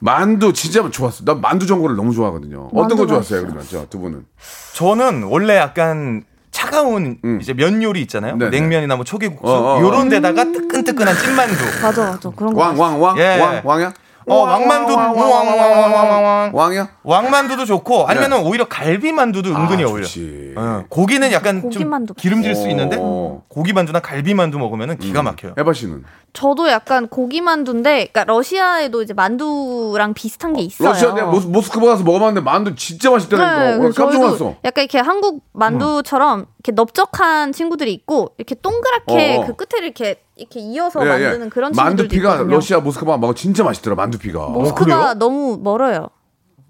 [0.00, 1.24] 만두 진짜 좋았어.
[1.24, 2.70] 난 만두 전골을 너무 좋아하거든요.
[2.74, 3.42] 어떤 거 좋았어요.
[3.42, 4.26] 그러면 저두 분은?
[4.74, 8.34] 저는 원래 약간 차가운 이제 면 요리 있잖아요.
[8.34, 8.38] 음.
[8.38, 8.50] 네네.
[8.58, 9.80] 냉면이나 뭐 초계국수 어, 어, 어.
[9.80, 11.54] 요런 데다가 뜨끈뜨끈한 찐만두.
[11.82, 12.60] 맞아 맞아 그런 거.
[12.60, 13.40] 왕, 왕, 왕, 예.
[13.40, 13.92] 왕, 왕이야?
[14.26, 16.88] 어 왕만두 왕왕왕왕왕왕 왕이야?
[17.02, 20.04] 왕만두도 좋고 아니면은 오히려 갈비 만두도 은근히 아, 어울려.
[20.04, 20.54] 좋지.
[20.56, 22.14] 어, 고기는 약간 좀 고기만두.
[22.14, 23.42] 기름질 수 있는데 어.
[23.48, 25.54] 고기 만두나 갈비 만두 먹으면은 기가 막혀요.
[25.58, 30.88] 에바 씨는 저도 약간 고기 만두인데, 그러니까 러시아에도 이제 만두랑 비슷한 게 있어요.
[30.88, 33.58] 러시아 내가 모스, 모스크바 가서 먹어봤는데 만두 진짜 맛있다니까.
[33.62, 34.56] 네, 어, 그래서 깜짝 저희도 놀랐어.
[34.64, 39.46] 약간 이렇게 한국 만두처럼 이렇게 넓적한 친구들이 있고 이렇게 동그랗게 어, 어.
[39.46, 41.24] 그 끝을 이렇게 이렇게 이어서 예, 예.
[41.28, 42.54] 만드는 그런 친구들도 만두피가 있거든요.
[42.56, 43.94] 러시아 모스크바 먹어 진짜 맛있더라.
[43.96, 44.46] 만두피가.
[44.48, 45.14] 모스크바 그래요?
[45.14, 46.08] 너무 멀어요.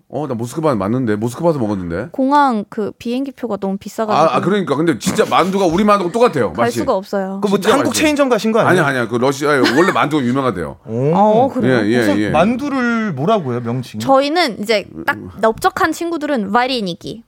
[0.08, 2.08] 어, 나 모스크바 맞는데 모스크바에서 먹었는데.
[2.12, 6.52] 공항 그 비행기 표가 너무 비싸가지고 아, 아, 그러니까 근데 진짜 만두가 우리 만두가 똑같아요.
[6.52, 6.78] 갈 맛이.
[6.80, 7.40] 수가 없어요.
[7.42, 8.02] 그뭐 진짜 한국 맛있어요.
[8.04, 8.84] 체인점 가신 거 아니에요?
[8.84, 9.08] 아니야, 아니야.
[9.08, 10.76] 그 러시아에 원래 만두가 유명하대요.
[10.84, 11.78] 어, 그래요?
[11.78, 12.30] 예, 예, 그래서 예.
[12.30, 14.00] 만두를 뭐라고 해요, 명칭이?
[14.00, 17.24] 저희는 이제 딱 넓적한 친구들은 와리니기.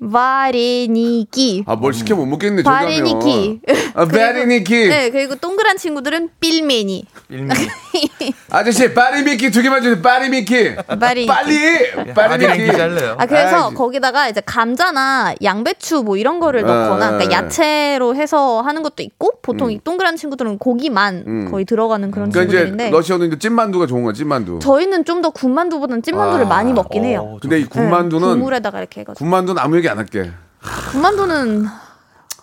[0.00, 1.64] 와리니기.
[1.66, 2.62] 아, 뭘 시켜 못 먹겠네.
[2.62, 2.74] 저기.
[2.74, 3.60] 바리니키.
[3.94, 4.88] 아, 바리니키.
[4.88, 7.04] 네, 그리고 동그란 친구들은 빌메니.
[7.30, 7.50] 일미.
[8.50, 10.00] 아저씨, 바리미키 두 개만 주세요.
[10.00, 10.76] 바리미키.
[11.00, 11.26] 바리니키.
[11.26, 12.14] 빨리.
[12.14, 12.72] 바리미키.
[12.76, 13.16] 잘래요.
[13.18, 17.36] 아 그래서 아이, 거기다가 이제 감자나 양배추 뭐 이런 거를 넣거나 에, 그러니까 에.
[17.44, 21.50] 야채로 해서 하는 것도 있고 보통 이 동그란 친구들은 고기만 음.
[21.50, 24.58] 거의 들어가는 그런 그러니까 이제 친구들인데 러시아는 이제 찐만두가 좋은 거야, 찐만두.
[24.60, 27.20] 저희는 좀 더 군만두보다는 찐만두를 아, 많이 먹긴 해요.
[27.22, 30.32] 어, 근데 이 네, 군만두는 국물에다가 이렇게 해가지고 군만두는 아무 얘기 안 할게.
[30.90, 31.66] 군만두는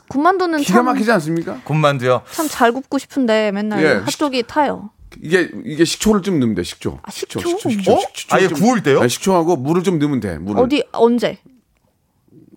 [0.08, 1.58] 군만두는 기가 참 막히지 않습니까?
[1.66, 2.22] 군만두요.
[2.32, 4.90] 참 잘 굽고 싶은데 맨날 예, 핫도기 타요.
[5.22, 7.00] 이게 이게 식초를 좀 넣으면 돼, 식초.
[7.04, 7.40] 아, 식초?
[7.42, 8.00] 식초, 식초, 어?
[8.16, 9.00] 식초 아예 좀- 구울 때요?
[9.02, 10.38] 아니, 식초하고 물을 좀 넣으면 돼.
[10.38, 11.40] 물을 어디 언제?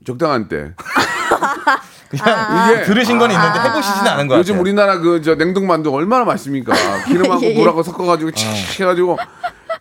[0.07, 0.75] 적당한 때.
[2.11, 4.39] 그냥 이게 들으신 건 있는데 해보시진 않은 거 같아요.
[4.39, 6.73] 요즘 우리나라 그 저 냉동만두 얼마나 맛있습니까?
[7.09, 7.59] 기름하고 예, 예.
[7.59, 8.47] 물하고 섞어가지고 칙
[8.81, 9.19] 해가지고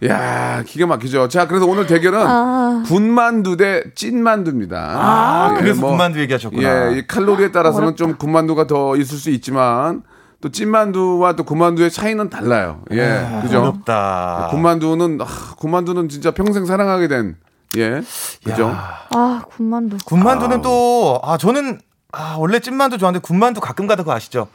[0.08, 1.28] 야 기가 막히죠.
[1.30, 2.84] 자 그래서 오늘 대결은 아.
[2.86, 4.78] 군만두 대 찐만두입니다.
[4.78, 6.92] 아, 예, 그래서 뭐, 군만두 얘기하셨구나.
[6.94, 10.04] 예, 이 칼로리에 따라서는 좀 군만두가 더 있을 수 있지만
[10.42, 12.82] 또 찐만두와 또 군만두의 차이는 달라요.
[12.92, 13.62] 예, 그죠?
[13.62, 14.48] 어렵다.
[14.52, 15.26] 군만두는 아,
[15.58, 17.36] 군만두는 진짜 평생 사랑하게 된
[17.78, 18.02] 예,
[18.44, 18.72] 그죠?
[18.76, 19.98] 아 군만두.
[20.06, 21.80] 군만두는 또, 아, 저는,
[22.12, 24.48] 아, 원래 찐만두 좋아하는데 군만두 가끔 가다 그거 아시죠?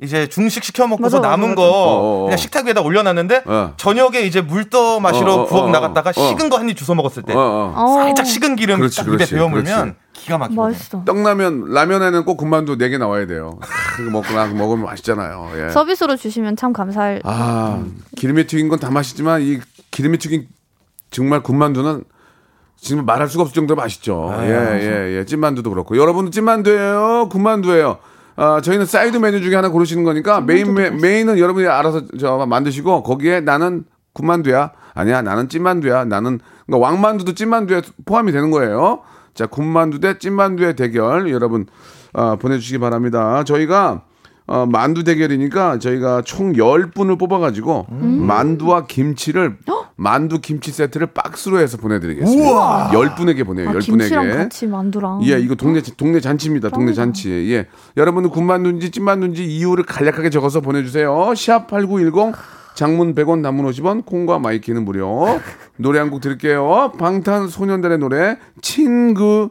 [0.00, 1.54] 이제 중식 시켜 먹고서 맞아, 맞아, 남은 맞아.
[1.56, 2.22] 거 어어어.
[2.26, 3.74] 그냥 식탁 위에다 올려놨는데 어.
[3.76, 5.46] 저녁에 이제 물떠 마시러 어어어.
[5.46, 6.12] 부엌 나갔다가 어.
[6.12, 7.72] 식은 거 한 입 주워 먹었을 때 어, 어.
[7.74, 9.96] 어, 살짝 식은 기름 그렇지, 딱 입에 그렇지, 베어 물면.
[10.12, 10.62] 기가 막히거든요.
[10.70, 11.04] 맛있어.
[11.04, 13.58] 떡라면 라면에는 꼭 군만두 4개 나와야 돼요.
[13.60, 13.66] 아,
[14.00, 15.50] 이거 먹고 나 먹으면 맛있잖아요.
[15.66, 15.70] 예.
[15.70, 17.22] 서비스로 주시면 참 감사할.
[17.24, 17.82] 아,
[18.16, 19.58] 기름에 튀긴 건 다 맛있지만 이
[19.90, 20.46] 기름에 튀긴
[21.10, 22.04] 정말 군만두는
[22.80, 24.32] 지금 말할 수가 없을 정도로 맛있죠.
[24.42, 25.24] 예, 예, 예.
[25.24, 25.96] 찐만두도 그렇고.
[25.96, 27.28] 여러분도 찐만두예요?
[27.30, 27.98] 군만두예요?
[28.40, 33.02] 아, 저희는 사이드 메뉴 중에 하나 고르시는 거니까 메인 메, 메인은 여러분이 알아서 저 만드시고
[33.02, 34.70] 거기에 나는 군만두야.
[34.94, 36.04] 아니야, 나는 찐만두야.
[36.04, 39.00] 나는 그러니까 왕만두도 찐만두에 포함이 되는 거예요.
[39.34, 41.66] 자, 군만두 대 찐만두의 대결 여러분
[42.12, 43.42] 아, 보내주시기 바랍니다.
[43.42, 44.02] 저희가
[44.46, 49.58] 어, 만두 대결이니까 저희가 총 10분을 뽑아가지고 만두와 김치를
[50.00, 52.90] 만두 김치 세트를 박스로 해서 보내드리겠습니다.
[52.92, 53.70] 10분에게 보내요.
[53.70, 53.84] 아, 10분에게.
[53.84, 55.24] 김치랑 같이 만두랑.
[55.24, 56.68] 예, 이거 동네 동네 잔치입니다.
[56.68, 57.30] 동네 잔치.
[57.52, 57.66] 예.
[57.96, 61.34] 여러분은 군만두인지 찐만두인지 이유를 간략하게 적어서 보내주세요.
[61.34, 62.32] 샵 #8910
[62.74, 65.26] 장문 100원, 단문 50원, 콩과 마이키는 무료.
[65.76, 66.92] 노래 한 곡 들을게요.
[66.96, 69.50] 방탄소년단의 노래 친구.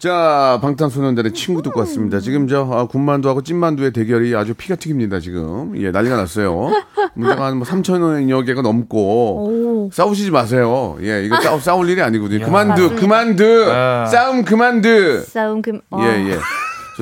[0.00, 2.20] 자, 방탄소년단의 친구 듣고 왔습니다.
[2.20, 5.20] 지금 저 아, 군만두하고 찐만두의 대결이 아주 피가 튀깁니다.
[5.20, 6.70] 지금 예 난리가 났어요.
[7.12, 9.90] 문제가 한뭐 3천여여 개가 넘고 오.
[9.92, 10.96] 싸우시지 마세요.
[11.02, 12.46] 예, 이거 싸우, 싸울 일이 아니거든요.
[12.46, 13.00] 그만두, 맞습니다.
[13.00, 14.06] 그만두, 아.
[14.06, 15.20] 싸움 그만두.
[15.26, 15.82] 싸움 금.
[15.90, 16.02] 와.
[16.02, 16.38] 예, 예.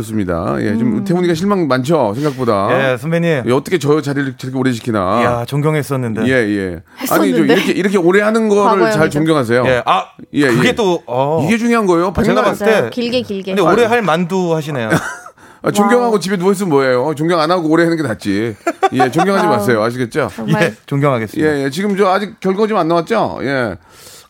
[0.02, 0.56] 좋습니다.
[0.60, 2.92] 예, 좀 태훈이가 실망 많죠, 생각보다.
[2.92, 3.42] 예, 선배님.
[3.46, 5.20] 예, 어떻게 저 자리를 저렇게 오래 지키나.
[5.20, 6.22] 이야, 존경했었는데.
[6.26, 6.82] 예, 예.
[6.98, 7.52] 아니, 저 했었는데.
[7.54, 8.98] 이렇게, 이렇게 오래 하는 거를 과거형이죠.
[8.98, 9.64] 잘 존경하세요.
[9.66, 10.72] 예, 아, 예, 그게 예.
[10.74, 11.42] 또, 어.
[11.44, 12.12] 이게 중요한 거예요.
[12.16, 12.84] 아, 제가 백날- 봤을 맞아요.
[12.84, 13.54] 때- 길게 길게.
[13.54, 14.90] 근데 오래 할 만두 하시네요.
[15.62, 17.12] 아, 존경하고 집에 누워 있으면 뭐예요?
[17.16, 18.54] 존경 안 하고 오래 하는 게 낫지.
[18.92, 19.50] 예, 존경하지 아우.
[19.56, 19.82] 마세요.
[19.82, 20.30] 아시겠죠?
[20.34, 21.50] 정말 예, 존경하겠습니다.
[21.56, 21.70] 예, 예.
[21.70, 23.38] 지금 저 아직 결과 좀 안 나왔죠?
[23.42, 23.76] 예.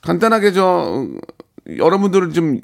[0.01, 1.07] 간단하게 저, 어,
[1.77, 2.61] 여러분들을 좀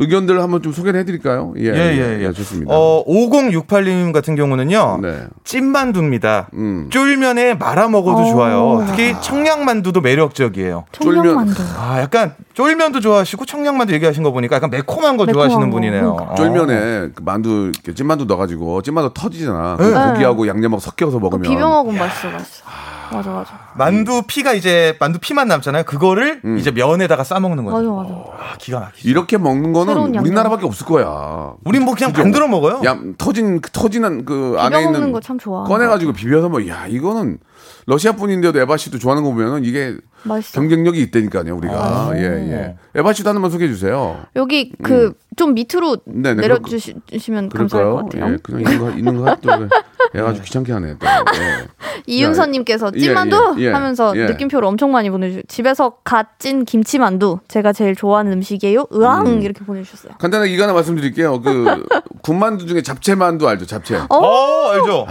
[0.00, 1.52] 의견들 한번 좀 소개를 해드릴까요?
[1.58, 2.32] 예, 예, 예, 예.
[2.32, 2.72] 좋습니다.
[2.74, 4.98] 어, 5068님 같은 경우는요.
[5.02, 5.26] 네.
[5.44, 6.48] 찐만두입니다.
[6.54, 6.88] 음.
[6.90, 8.30] 쫄면에 말아 먹어도 어.
[8.30, 8.84] 좋아요.
[8.88, 10.86] 특히 청양만두도 매력적이에요.
[10.92, 11.62] 청양만두.
[11.78, 15.76] 아, 약간 쫄면도 좋아하시고 청양만두 얘기하신 거 보니까 약간 매콤한 거 매콤한 좋아하시는 거.
[15.76, 16.14] 분이네요.
[16.14, 16.32] 그러니까.
[16.32, 16.34] 어.
[16.34, 19.76] 쫄면에 그 만두, 찐만두 넣어가지고 찐만두 터지잖아.
[19.78, 20.12] 그 네.
[20.12, 21.42] 고기하고 양념하고 섞여서 그 먹으면.
[21.42, 22.64] 비벼 먹으면 맛있어 맛있어.
[23.12, 23.52] 맞아 맞아.
[23.74, 25.84] 만두 피가 이제 만두 피만 남잖아요.
[25.84, 26.58] 그거를 음.
[26.58, 27.94] 이제 면에다가 싸 먹는 맞아 거죠.
[27.94, 28.12] 맞아.
[28.12, 29.08] 아, 기가 막히죠.
[29.08, 30.24] 이렇게 먹는 거는 새로운 양념.
[30.24, 31.54] 우리나라밖에 없을 거야.
[31.64, 32.12] 우린 뭐 그냥?
[32.16, 32.82] 만들어 먹어요.
[32.84, 35.12] 야, 터진, 그 터지는 그 비벼 안에 먹는 있는.
[35.12, 35.64] 거 참 좋아.
[35.64, 37.38] 꺼내가지고 비벼서 뭐, 야, 이거는
[37.86, 40.60] 러시아 분인데도 에바 씨도 좋아하는 거 보면은 이게 맛있어.
[40.60, 42.12] 경쟁력이 있다니까요, 우리가.
[42.16, 42.76] 예, 예.
[42.94, 44.20] 에바 씨도 하나만 소개해 주세요.
[44.36, 46.22] 여기 그좀 밑으로 음.
[46.22, 47.96] 네네, 내려주시면 감사할 것?
[48.04, 48.32] 같아요.
[48.32, 49.68] 예, 그냥 있는 거, 있는 거 하도
[50.14, 50.96] 얘가 아주 귀찮게 하네.
[50.98, 51.06] 또.
[51.06, 51.66] 예.
[52.06, 53.72] 이윤서님께서 예, 찐만두 예, 예.
[53.72, 54.26] 하면서 예.
[54.26, 55.42] 느낌표를 엄청 많이 보내주세요.
[55.48, 58.86] 집에서 갓 찐 김치만두 제가 제일 좋아하는 음식이에요.
[58.94, 59.42] 으앙 음.
[59.42, 60.14] 이렇게 보내주셨어요.
[60.18, 61.40] 간단하게 이거 하나 말씀드릴게요.
[61.42, 61.84] 그
[62.22, 63.66] 군만두 중에 잡채만두 알죠?
[63.66, 64.00] 잡채.
[64.08, 65.06] 어, 알죠?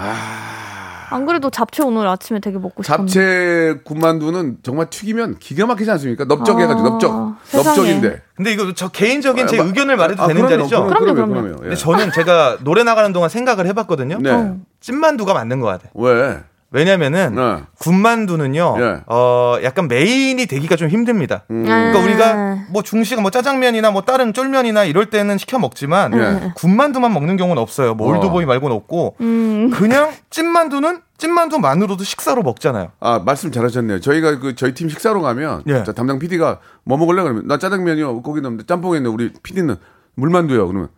[1.10, 3.12] 안 그래도 잡채 오늘 아침에 되게 먹고 싶었는데.
[3.12, 6.26] 잡채 군만두는 정말 튀기면 기가 막히지 않습니까?
[6.26, 7.36] 넓적해가지고 아, 넓적.
[7.44, 7.64] 세상에.
[7.78, 8.22] 넓적인데.
[8.36, 10.86] 근데 이거 저 개인적인 제 아, 의견을 말해도 아, 되는 그럼요, 자리죠?
[10.88, 11.50] 그럼요, 그럼요, 그럼요.
[11.50, 11.62] 예.
[11.62, 14.20] 근데 저는 제가 노래 나가는 동안 생각을 해봤거든요.
[14.22, 14.32] 네.
[14.32, 14.58] 어.
[14.80, 15.90] 찐만두가 맞는 것 같아요.
[15.94, 16.40] 왜?
[16.72, 17.64] 왜냐면은 네.
[17.80, 18.76] 군만두는요.
[18.80, 19.02] 예.
[19.08, 21.44] 어 약간 메인이 되기가 좀 힘듭니다.
[21.50, 21.64] 음.
[21.64, 22.04] 그러니까 아.
[22.04, 26.52] 우리가 뭐 중식 뭐 짜장면이나 뭐 다른 쫄면이나 이럴 때는 시켜 먹지만 예.
[26.56, 27.96] 군만두만 먹는 경우는 없어요.
[27.96, 28.16] 뭐 어.
[28.16, 29.72] 올드보이 말고는 없고 음.
[29.72, 32.92] 그냥 찐만두는 찐만두만으로도 식사로 먹잖아요.
[33.00, 34.00] 아 말씀 잘하셨네요.
[34.00, 35.84] 저희가 그 저희 팀 식사로 가면 예.
[35.84, 38.22] 자, 담당 PD가 뭐 먹을래 그러면 나 짜장면이요.
[38.22, 39.76] 거기 넣는데 짬뽕에 있는 우리 PD는
[40.16, 40.68] 물만두요.
[40.68, 40.90] 그러면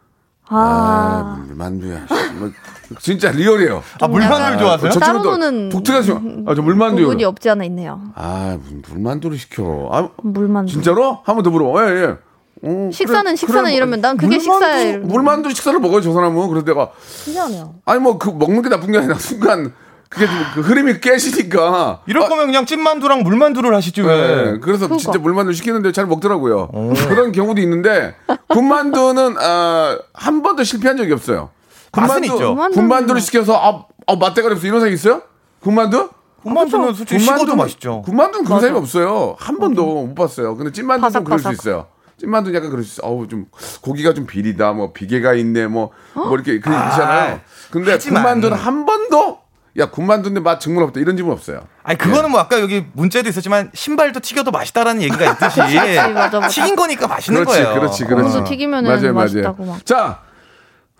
[0.53, 1.43] 아, 아.
[1.47, 2.05] 물만두야.
[2.39, 2.51] 뭐,
[2.99, 3.81] 진짜 real이에요.
[4.01, 4.91] 아 물만두를 좋아하세요?
[4.91, 7.05] 저 따로 친구도 노는 독특하죠 아, 저 물만두요.
[7.05, 8.01] 부분이 없지 않아 있네요.
[8.15, 9.89] 아, 무슨 물만두를 시켜.
[9.91, 10.73] 아, 물만두.
[10.73, 11.19] 진짜로?
[11.23, 11.87] 한 번 더 물어.
[11.89, 12.15] 예, 예.
[12.63, 15.07] 어, 식사는 식사는 이러면 난 그게 물만두, 이러면.
[15.07, 16.47] 물만두 식사를 먹어요, 저 사람은.
[16.49, 17.75] 그래서 내가 신기하네요.
[17.85, 19.73] 아니 뭐 그 먹는 게 나쁜 게 아니라 순간
[20.11, 22.01] 그게 좀그 흐름이 깨지니까.
[22.05, 24.05] 이럴 아, 거면 그냥 찐만두랑 물만두를 하시죠.
[24.05, 24.59] 네, 왜?
[24.59, 24.97] 그래서 그러니까.
[24.97, 26.67] 진짜 물만두 시키는데 잘 먹더라고요.
[27.07, 28.15] 그런 경우도 있는데
[28.49, 31.49] 군만두는 아, 한 번도 실패한 적이 없어요.
[31.95, 32.55] 맛은 있죠.
[32.73, 35.21] 군만두를 시켜서 아, 아 맛대가리 없어 이런 사람 있어요?
[35.61, 36.09] 군만두?
[36.43, 38.01] 군만두는 솔직히 식어도 맛있죠.
[38.01, 39.35] 군만두는 그런 사람이 없어요.
[39.39, 40.57] 한 번도 못 봤어요.
[40.57, 41.51] 근데 찐만두는 그럴 수.
[41.53, 41.87] 있어요.
[42.19, 43.09] 찐만두는 약간 그럴 수 있어요.
[43.11, 43.45] 어우, 좀
[43.81, 47.39] 고기가 좀 비리다, 뭐 비계가 있네, 뭐, 뭐 이렇게 그 있잖아요.
[47.71, 49.40] 근데 하지만- 군만두는 한 번도
[49.77, 51.61] 야 군만두인데 맛 정말 없다 이런 집은 없어요.
[51.83, 55.59] 아니 그거는 뭐 아까 여기 문자도 있었지만 신발도 튀겨도 맛있다라는 얘기가 있듯이
[56.13, 56.47] 맞아, 맞아.
[56.49, 57.79] 튀긴 거니까 맛있는 그렇지, 거예요.
[57.79, 58.43] 그렇지, 그렇지.
[58.49, 59.73] 튀기면은 맞아요, 맛있다고 맞아요.
[59.77, 59.85] 막.
[59.85, 60.19] 자,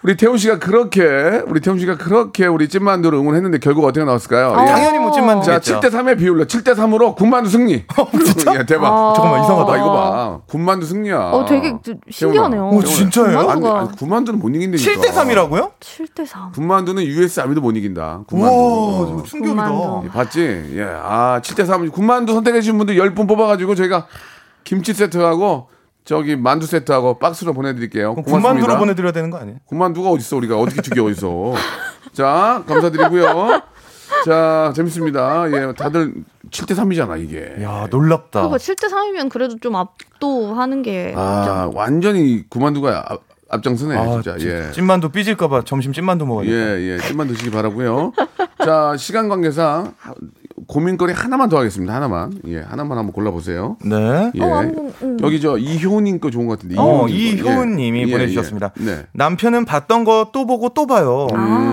[0.03, 4.51] 우리 태훈 씨가 그렇게 우리 태훈 씨가 그렇게 우리 찐만두를 응원했는데 결국 어떻게 나왔을까요?
[4.63, 4.65] 예.
[4.65, 5.61] 당연히 뭐 찐만두겠죠.
[5.61, 7.83] 자, 7대 3의 비율로 7대 3으로 군만두 승리.
[8.55, 8.87] 야, 대박.
[8.87, 9.13] 아.
[9.15, 9.65] 잠깐만, 이상하다.
[9.65, 10.39] 봐, 이거 봐.
[10.47, 11.17] 군만두 승리야.
[11.17, 12.69] 어, 되게 좀 신기하네요.
[12.69, 13.37] 오, 진짜예요?
[13.37, 14.91] 아니, 군만두가 아니, 군만두는 못 이긴다니까.
[14.91, 15.71] 7대 3이라고요?
[15.79, 16.51] 7대 3.
[16.53, 18.23] 군만두는 US 아미도 못 이긴다.
[18.31, 19.23] 우와, 군만두.
[19.29, 19.69] 충격이다.
[19.69, 20.01] 군만두.
[20.05, 20.71] 예, 봤지?
[20.77, 20.83] 예.
[20.83, 21.89] 아, 7대 3.
[21.91, 24.07] 군만두 선택해 주신 분들 10분 뽑아 가지고 저희가
[24.63, 25.67] 김치 세트하고
[26.03, 28.15] 저기 만두 세트하고 박스로 보내드릴게요.
[28.15, 28.49] 고맙습니다.
[28.49, 29.57] 군만두로 보내드려야 되는 거 아니에요?
[29.65, 30.57] 군만두가 어딨어, 우리가.
[30.57, 31.53] 어떻게 튀겨, 어디서.
[32.13, 33.61] 자, 감사드리고요.
[34.25, 35.45] 자, 재밌습니다.
[35.51, 36.13] 예, 다들
[36.49, 37.55] 7대 3이잖아, 이게.
[37.63, 38.41] 야 놀랍다.
[38.43, 44.37] 그거 7대 3이면 그래도 좀 압도하는 게 아, 완전히 군만두가 앞, 앞장서네, 아, 진짜.
[44.37, 44.71] 찐- 예.
[44.73, 46.55] 찐만두 삐질까봐 점심 찐만두 먹어야겠다.
[46.57, 46.97] 예, 예.
[46.99, 48.11] 찐만 드시기 바라고요
[48.63, 50.13] 자, 시간 관계상 하-
[50.67, 51.93] 고민거리 하나만 더 하겠습니다.
[51.93, 52.33] 하나만.
[52.47, 53.77] 예, 하나만 한번 골라보세요.
[53.83, 54.31] 네.
[54.35, 54.41] 예.
[55.21, 56.75] 여기 저 이효님 거 좋은 것 같은데.
[56.79, 57.07] 어, 거.
[57.09, 58.71] 이효은님이 예, 보내주셨습니다.
[58.79, 58.83] 예.
[58.85, 59.05] 네.
[59.13, 61.27] 남편은 봤던 거 또 보고 또 봐요.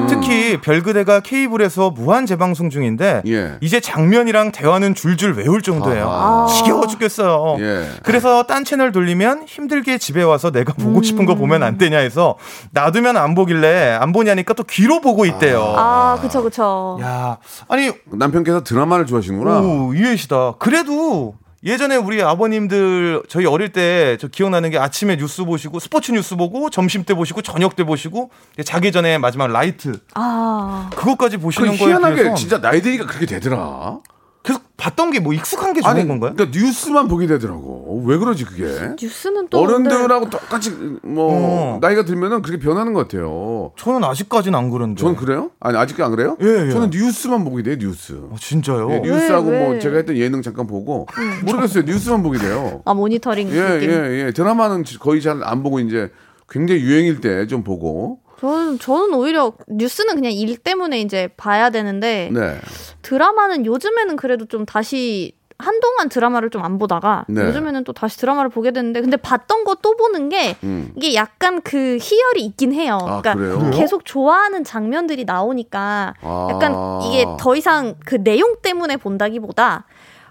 [0.09, 3.59] 특히 별그대가 케이블에서 무한 재방송 중인데 예.
[3.61, 6.09] 이제 장면이랑 대화는 줄줄 외울 정도예요.
[6.09, 6.47] 아하.
[6.49, 7.57] 지겨워 죽겠어요.
[7.61, 7.89] 예.
[8.03, 12.37] 그래서 딴 채널 돌리면 힘들게 집에 와서 내가 보고 싶은 거 보면 안 되냐 해서
[12.73, 15.63] 놔두면 안 보길래 안 보냐니까 또 귀로 보고 있대요.
[15.77, 16.99] 아, 그쵸, 그쵸.
[17.03, 17.37] 야,
[17.69, 19.61] 아니 남편께서 드라마를 좋아하시는구나.
[19.61, 20.55] 오, 이해시다.
[20.59, 26.37] 그래도 예전에 우리 아버님들 저희 어릴 때 저 기억나는 게 아침에 뉴스 보시고 스포츠 뉴스
[26.37, 28.31] 보고 점심 때 보시고 저녁 때 보시고
[28.65, 33.27] 자기 전에 마지막 라이트 아, 그것까지 그 보시는 거에 희한하게 비해서 진짜 나이 드니까 그렇게
[33.27, 33.99] 되더라.
[34.49, 36.33] 계속 봤던 게 뭐 익숙한 게 좋은 건가요?
[36.35, 38.03] 그러니까 뉴스만 보게 되더라고.
[38.07, 38.65] 왜 그러지 그게?
[39.01, 39.61] 뉴스는 또.
[39.67, 40.71] 근데 어른들하고 똑같이
[41.03, 41.79] 뭐 어.
[41.83, 43.73] 나이가 들면은 그렇게 변하는 것 같아요.
[43.77, 45.01] 저는 아직까지는 안 그런데.
[45.03, 45.51] 전 그래요?
[45.61, 46.37] 아니 아직도 안 그래요?
[46.41, 46.71] 예, 예.
[46.71, 48.21] 저는 뉴스만 보게 돼요 뉴스.
[48.33, 48.91] 아, 진짜요?
[48.93, 49.79] 예, 뉴스하고 왜, 뭐 왜?
[49.81, 51.07] 제가 했던 예능 잠깐 보고
[51.45, 52.81] 모르겠어요 뉴스만 보게 돼요.
[52.85, 53.91] 아, 모니터링 예, 느낌.
[53.91, 54.31] 예, 예.
[54.33, 56.11] 드라마는 거의 잘 안 보고 이제
[56.49, 58.21] 굉장히 유행일 때 좀 보고.
[58.41, 62.59] 저는, 저는 오히려 뉴스는 그냥 일 때문에 이제 봐야 되는데 네.
[63.03, 67.43] 드라마는 요즘에는 그래도 좀 다시 한동안 드라마를 좀 안 보다가 네.
[67.47, 70.93] 요즘에는 또 다시 드라마를 보게 되는데 근데 봤던 거 또 보는 게 음.
[70.97, 72.99] 이게 약간 그 희열이 있긴 해요.
[73.01, 73.59] 아, 그러니까 그래요?
[73.59, 73.71] 그래요?
[73.73, 76.49] 계속 좋아하는 장면들이 나오니까 아.
[76.51, 79.85] 약간 이게 더 이상 그 내용 때문에 본다기보다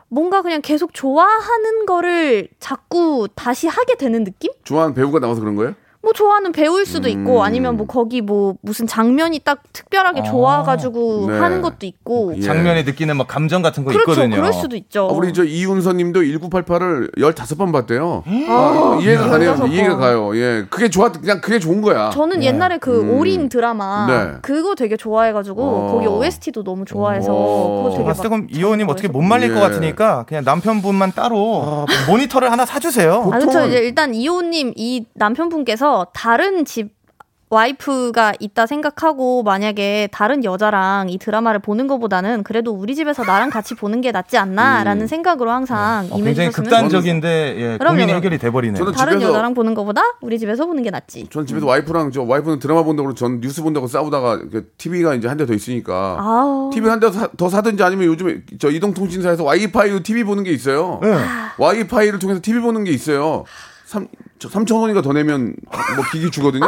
[0.10, 4.52] 뭔가 그냥 계속 좋아하는 거를 자꾸 다시 하게 되는 느낌?
[4.64, 5.74] 좋아하는 배우가 나와서 그런 거예요?
[6.08, 7.42] 뭐 좋아하는 배우일 수도 있고 음.
[7.42, 10.24] 아니면 뭐 거기 뭐 무슨 장면이 딱 특별하게 아.
[10.24, 11.38] 좋아가지고 네.
[11.38, 12.40] 하는 것도 있고 예.
[12.40, 14.38] 장면에 느끼는 뭐 감정 같은 거 그렇죠 있거든요.
[14.38, 15.10] 그럴 수도 있죠.
[15.12, 18.24] 아, 우리 저 이윤서님도 1988을 15번 봤대요.
[18.26, 19.56] 아, 아, 이해가 가네요.
[19.56, 19.72] 15번.
[19.74, 20.38] 이해가 가요.
[20.38, 22.10] 예, 그게 좋았, 그냥 그게 좋은 거야.
[22.12, 23.18] 저는 옛날에 그 음.
[23.18, 24.38] 올인 드라마 네.
[24.42, 25.92] 그거 되게 좋아해가지고 어.
[25.92, 27.84] 거기 OST도 너무 좋아해서 어.
[27.84, 29.54] 그거 되게 봤을 때막 그럼 이호님 어떻게 못 말릴 예.
[29.54, 33.30] 것 같으니까 그냥 남편분만 따로 모니터를 하나 사주세요.
[33.34, 33.66] 아, 그렇죠.
[33.66, 36.96] 일단 이호님 이 남편분께서 다른 집
[37.50, 43.74] 와이프가 있다 생각하고 만약에 다른 여자랑 이 드라마를 보는 것보다는 그래도 우리 집에서 나랑 같이
[43.74, 48.12] 보는 게 낫지 않나라는 생각으로 항상 어, 굉장히 극단적인데 예, 그럼요, 고민이.
[48.12, 48.78] 해결이 돼버리네요.
[48.78, 51.28] 저는 다른 집에서- 여자랑 보는 것보다 우리 집에서 보는 게 낫지.
[51.30, 54.42] 전 집에서 와이프랑 저 와이프는 드라마 본다고 전 뉴스 본다고 싸우다가
[54.78, 56.70] TV가 이제 한 대 더 있으니까 아우.
[56.74, 57.08] TV 한 대
[57.38, 61.00] 더 사든지 아니면 요즘에 저 이동통신사에서 와이파이로 TV 보는 게 있어요.
[61.02, 61.16] 네.
[61.60, 63.46] 와이파이를 통해서 TV 보는 게 있어요.
[63.88, 64.06] 3
[64.40, 65.56] 3천 원인가 더 내면
[65.96, 66.68] 뭐 기기 주거든요.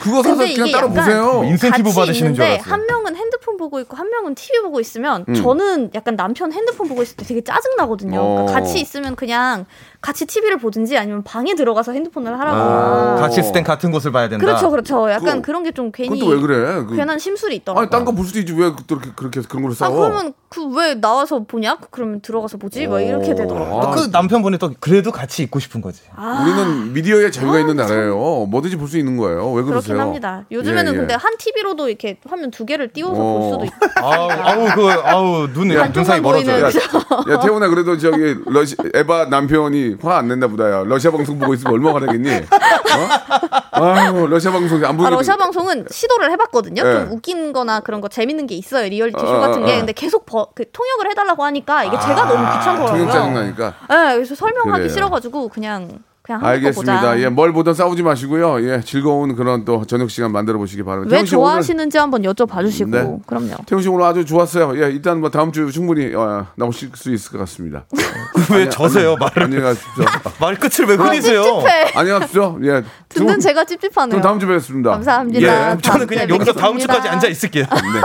[0.00, 1.42] 그거 사서 그냥 이게 따로 보세요.
[1.44, 2.72] 인센티브 같이 받으시는 줄 알았어요.
[2.72, 5.34] 한 명은 핸드 핸드폰 보고 있고 한 명은 TV 보고 있으면 음.
[5.34, 8.20] 저는 약간 남편 핸드폰 보고 있을 때 되게 짜증 나거든요.
[8.20, 8.34] 어.
[8.34, 9.64] 그러니까 같이 있으면 그냥
[10.00, 12.56] 같이 TV를 보든지 아니면 방에 들어가서 핸드폰을 하라고.
[12.56, 13.14] 아.
[13.16, 14.44] 같이 있을 땐 같은 곳을 봐야 된다.
[14.44, 15.10] 그렇죠, 그렇죠.
[15.10, 16.84] 약간 그, 런 게 좀 괜히 그건 또왜 그래?
[16.86, 17.82] 그, 괜한 심술이 있더라고요.
[17.82, 19.96] 아니 딴거볼 수도 있지 왜 그렇게 그렇게 그런 걸아 싸워?
[19.96, 21.78] 그러면 그 왜 나와서 보냐?
[21.90, 22.86] 그러면 들어가서 보지?
[22.86, 23.80] 뭐 이렇게 되더라고요.
[23.80, 26.02] 아, 그 남편분이 또 그래도 같이 있고 싶은 거지.
[26.14, 28.46] 아, 우리는 미디어에 자유가 있는 나라예요.
[28.48, 29.50] 뭐든지 볼 수 있는 거예요.
[29.52, 29.94] 왜 그러세요?
[29.94, 30.44] 그렇긴 합니다.
[30.50, 30.98] 요즘에는 예, 예.
[30.98, 33.37] 근데 한 TV로도 이렇게 화면 두 개를 띄워서 어.
[33.42, 33.76] 수도 있고.
[33.96, 36.20] 아우, 아우, 그, 아우, 눈, 한쪽만 눈 사이.
[36.20, 40.82] 보이는 야, 야 태훈아 그래도 저기 러시 에바 남편이 화 안 낸다 보다 야.
[40.84, 42.30] 러시아 방송 보고 있으면 얼마나 화나겠니?
[42.34, 43.80] 어?
[43.84, 46.82] 아유 러시아 방송 안 보고 아, 러시아 방송은 시도를 해봤거든요.
[46.84, 46.92] 예.
[46.92, 48.88] 좀 웃긴 거나 그런 거 재밌는 게 있어요.
[48.88, 49.74] 리얼리티 쇼 어, 같은 게.
[49.74, 49.76] 어.
[49.78, 52.86] 근데 계속 버- 그 통역을 해달라고 하니까 이게 제가 너무 귀찮더라고요.
[52.88, 53.74] 통역 짜증 나니까.
[53.88, 54.88] 네, 그래서 설명하기 그래요.
[54.88, 55.98] 싫어가지고 그냥
[56.28, 57.00] 그냥 알겠습니다.
[57.00, 57.20] 보자.
[57.20, 58.62] 예, 뭘 보든 싸우지 마시고요.
[58.68, 61.16] 예, 즐거운 그런 또 저녁 시간 만들어 보시기 바랍니다.
[61.16, 63.18] 왜씨 오늘- 좋아하시는지 한번 여쭤봐 주시고 네.
[63.26, 63.56] 그럼요.
[63.64, 64.76] 태훈 씨 오늘 아주 좋았어요.
[64.82, 67.86] 예, 일단 뭐 다음 주 충분히 어, 나오실 수 있을 것 같습니다.
[68.52, 69.44] 왜 저세요, 말을.
[69.44, 70.04] 안녕히 가십시오.
[70.38, 71.42] 말 끝을 왜 흐리세요?
[71.42, 71.92] 찝찝해.
[71.94, 72.58] 안녕히 가십시오.
[72.62, 72.84] 예.
[73.08, 74.10] 듣는 두- 제가 찝찝하네요.
[74.10, 74.90] 그럼 다음 주에 뵙겠습니다.
[74.90, 75.72] 감사합니다.
[75.72, 76.78] 예, 저는 그냥 여기서 다음.
[76.78, 77.64] 주까지 앉아 있을게요.
[77.64, 78.00] 네,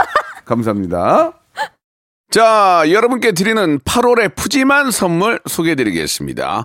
[0.46, 1.32] 감사합니다.
[2.30, 6.64] 자, 여러분께 드리는 8월의 푸짐한 선물 소개해 드리겠습니다.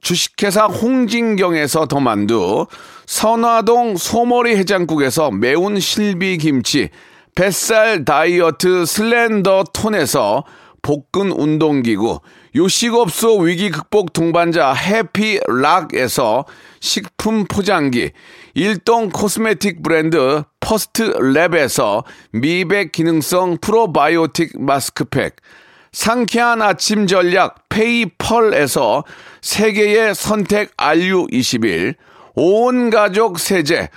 [0.00, 2.66] 주식회사 홍진경에서 더 만두,
[3.06, 6.90] 선화동 소머리 해장국에서 매운 실비 김치,
[7.34, 10.44] 뱃살 다이어트 슬렌더 톤에서
[10.82, 12.20] 복근 운동기구,
[12.56, 16.46] 요식업소 위기 극복 동반자 해피락에서
[16.80, 18.12] 식품 포장기,
[18.54, 25.36] 일동 코스메틱 브랜드 퍼스트 랩에서 미백 기능성 프로바이오틱 마스크팩,
[25.92, 29.04] 상쾌한 아침 전략 페이펄에서
[29.42, 31.94] 세계의 선택 RU21,
[32.34, 33.88] 온 가족 세제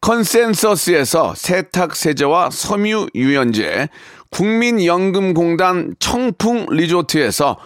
[0.00, 3.88] 컨센서스에서 세탁 세제와 섬유 유연제,
[4.30, 7.58] 국민연금공단 청풍 리조트에서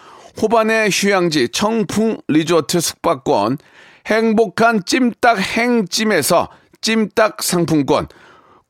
[0.42, 3.58] 호반의 휴양지 청풍 리조트 숙박권,
[4.06, 6.50] 행복한 찜닭 행찜에서
[6.82, 8.08] 찜닭 상품권,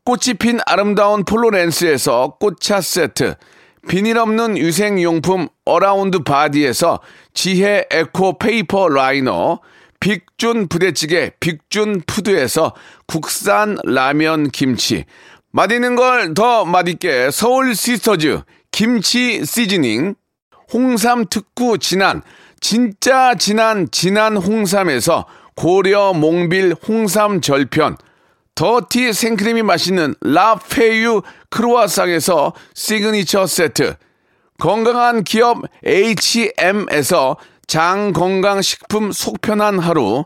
[0.05, 3.35] 꽃이 핀 아름다운 폴로렌스에서 꽃차 세트,
[3.89, 7.01] 비닐 없는 위생용품 어라운드 바디에서
[7.35, 9.61] 지혜 eco paper liner,
[10.01, 12.75] 빅준 부대찌개 빅준 푸드에서
[13.07, 15.05] 국산 라면 김치,
[15.53, 18.41] 맛있는 걸 더 맛있게 서울 시스터즈
[18.73, 20.15] 김치 seasoning,
[20.73, 22.23] 홍삼 특구 진한,
[22.61, 27.97] 진짜 진한 진한 홍삼에서 고려 몽빌 홍삼 절편,
[28.57, 33.97] 더티 생크림이 맛있는 라페유 크루아상에서 시그니처 세트,
[34.59, 37.37] 건강한 기업 H&M에서
[37.67, 40.25] 장건강식품 속편한 하루,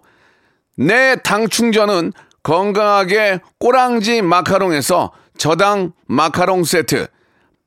[0.78, 2.12] 내 당 충전은
[2.44, 7.08] 건강하게 꼬랑지 마카롱에서 저당 마카롱 세트,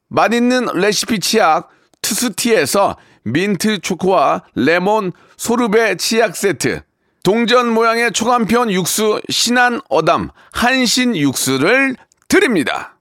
[0.08, 1.70] 맛있는 레시피 치약
[2.02, 6.84] 투스티에서 민트 초코와 레몬 소르베 치약 세트,
[7.24, 11.96] 동전 모양의 초간편 육수 신한 어담 한신 육수를
[12.28, 12.93] 드립니다.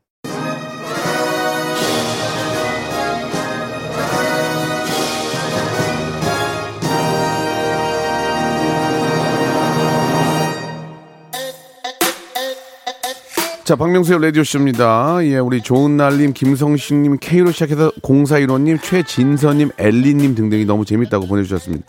[13.73, 15.21] 자, 박명수의 라디오쇼입니다.
[15.23, 21.83] 예, 우리 좋은 날님, 김성식님, K로 시작해서 0415님, 최진서님, 엘리님 등등이 너무 재밌다고 보내주셨습니다.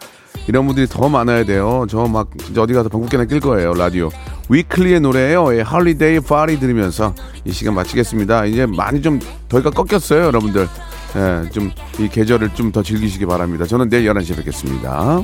[0.47, 1.85] 이런 분들이 더 많아야 돼요.
[1.89, 4.07] 저 막, 어디 가서 방귀깨나 낄 거예요, 라디오.
[4.47, 5.57] 위클리의 노래예요.
[5.57, 7.13] 예, Holiday Party 들으면서
[7.43, 8.45] 이 시간 마치겠습니다.
[8.45, 9.19] 이제 많이 좀
[9.49, 10.69] 더위가 꺾였어요, 여러분들.
[11.17, 11.69] 예, 좀
[11.99, 13.65] 이 계절을 좀 더 즐기시기 바랍니다.
[13.65, 15.21] 저는 내일 11시에 뵙겠습니다.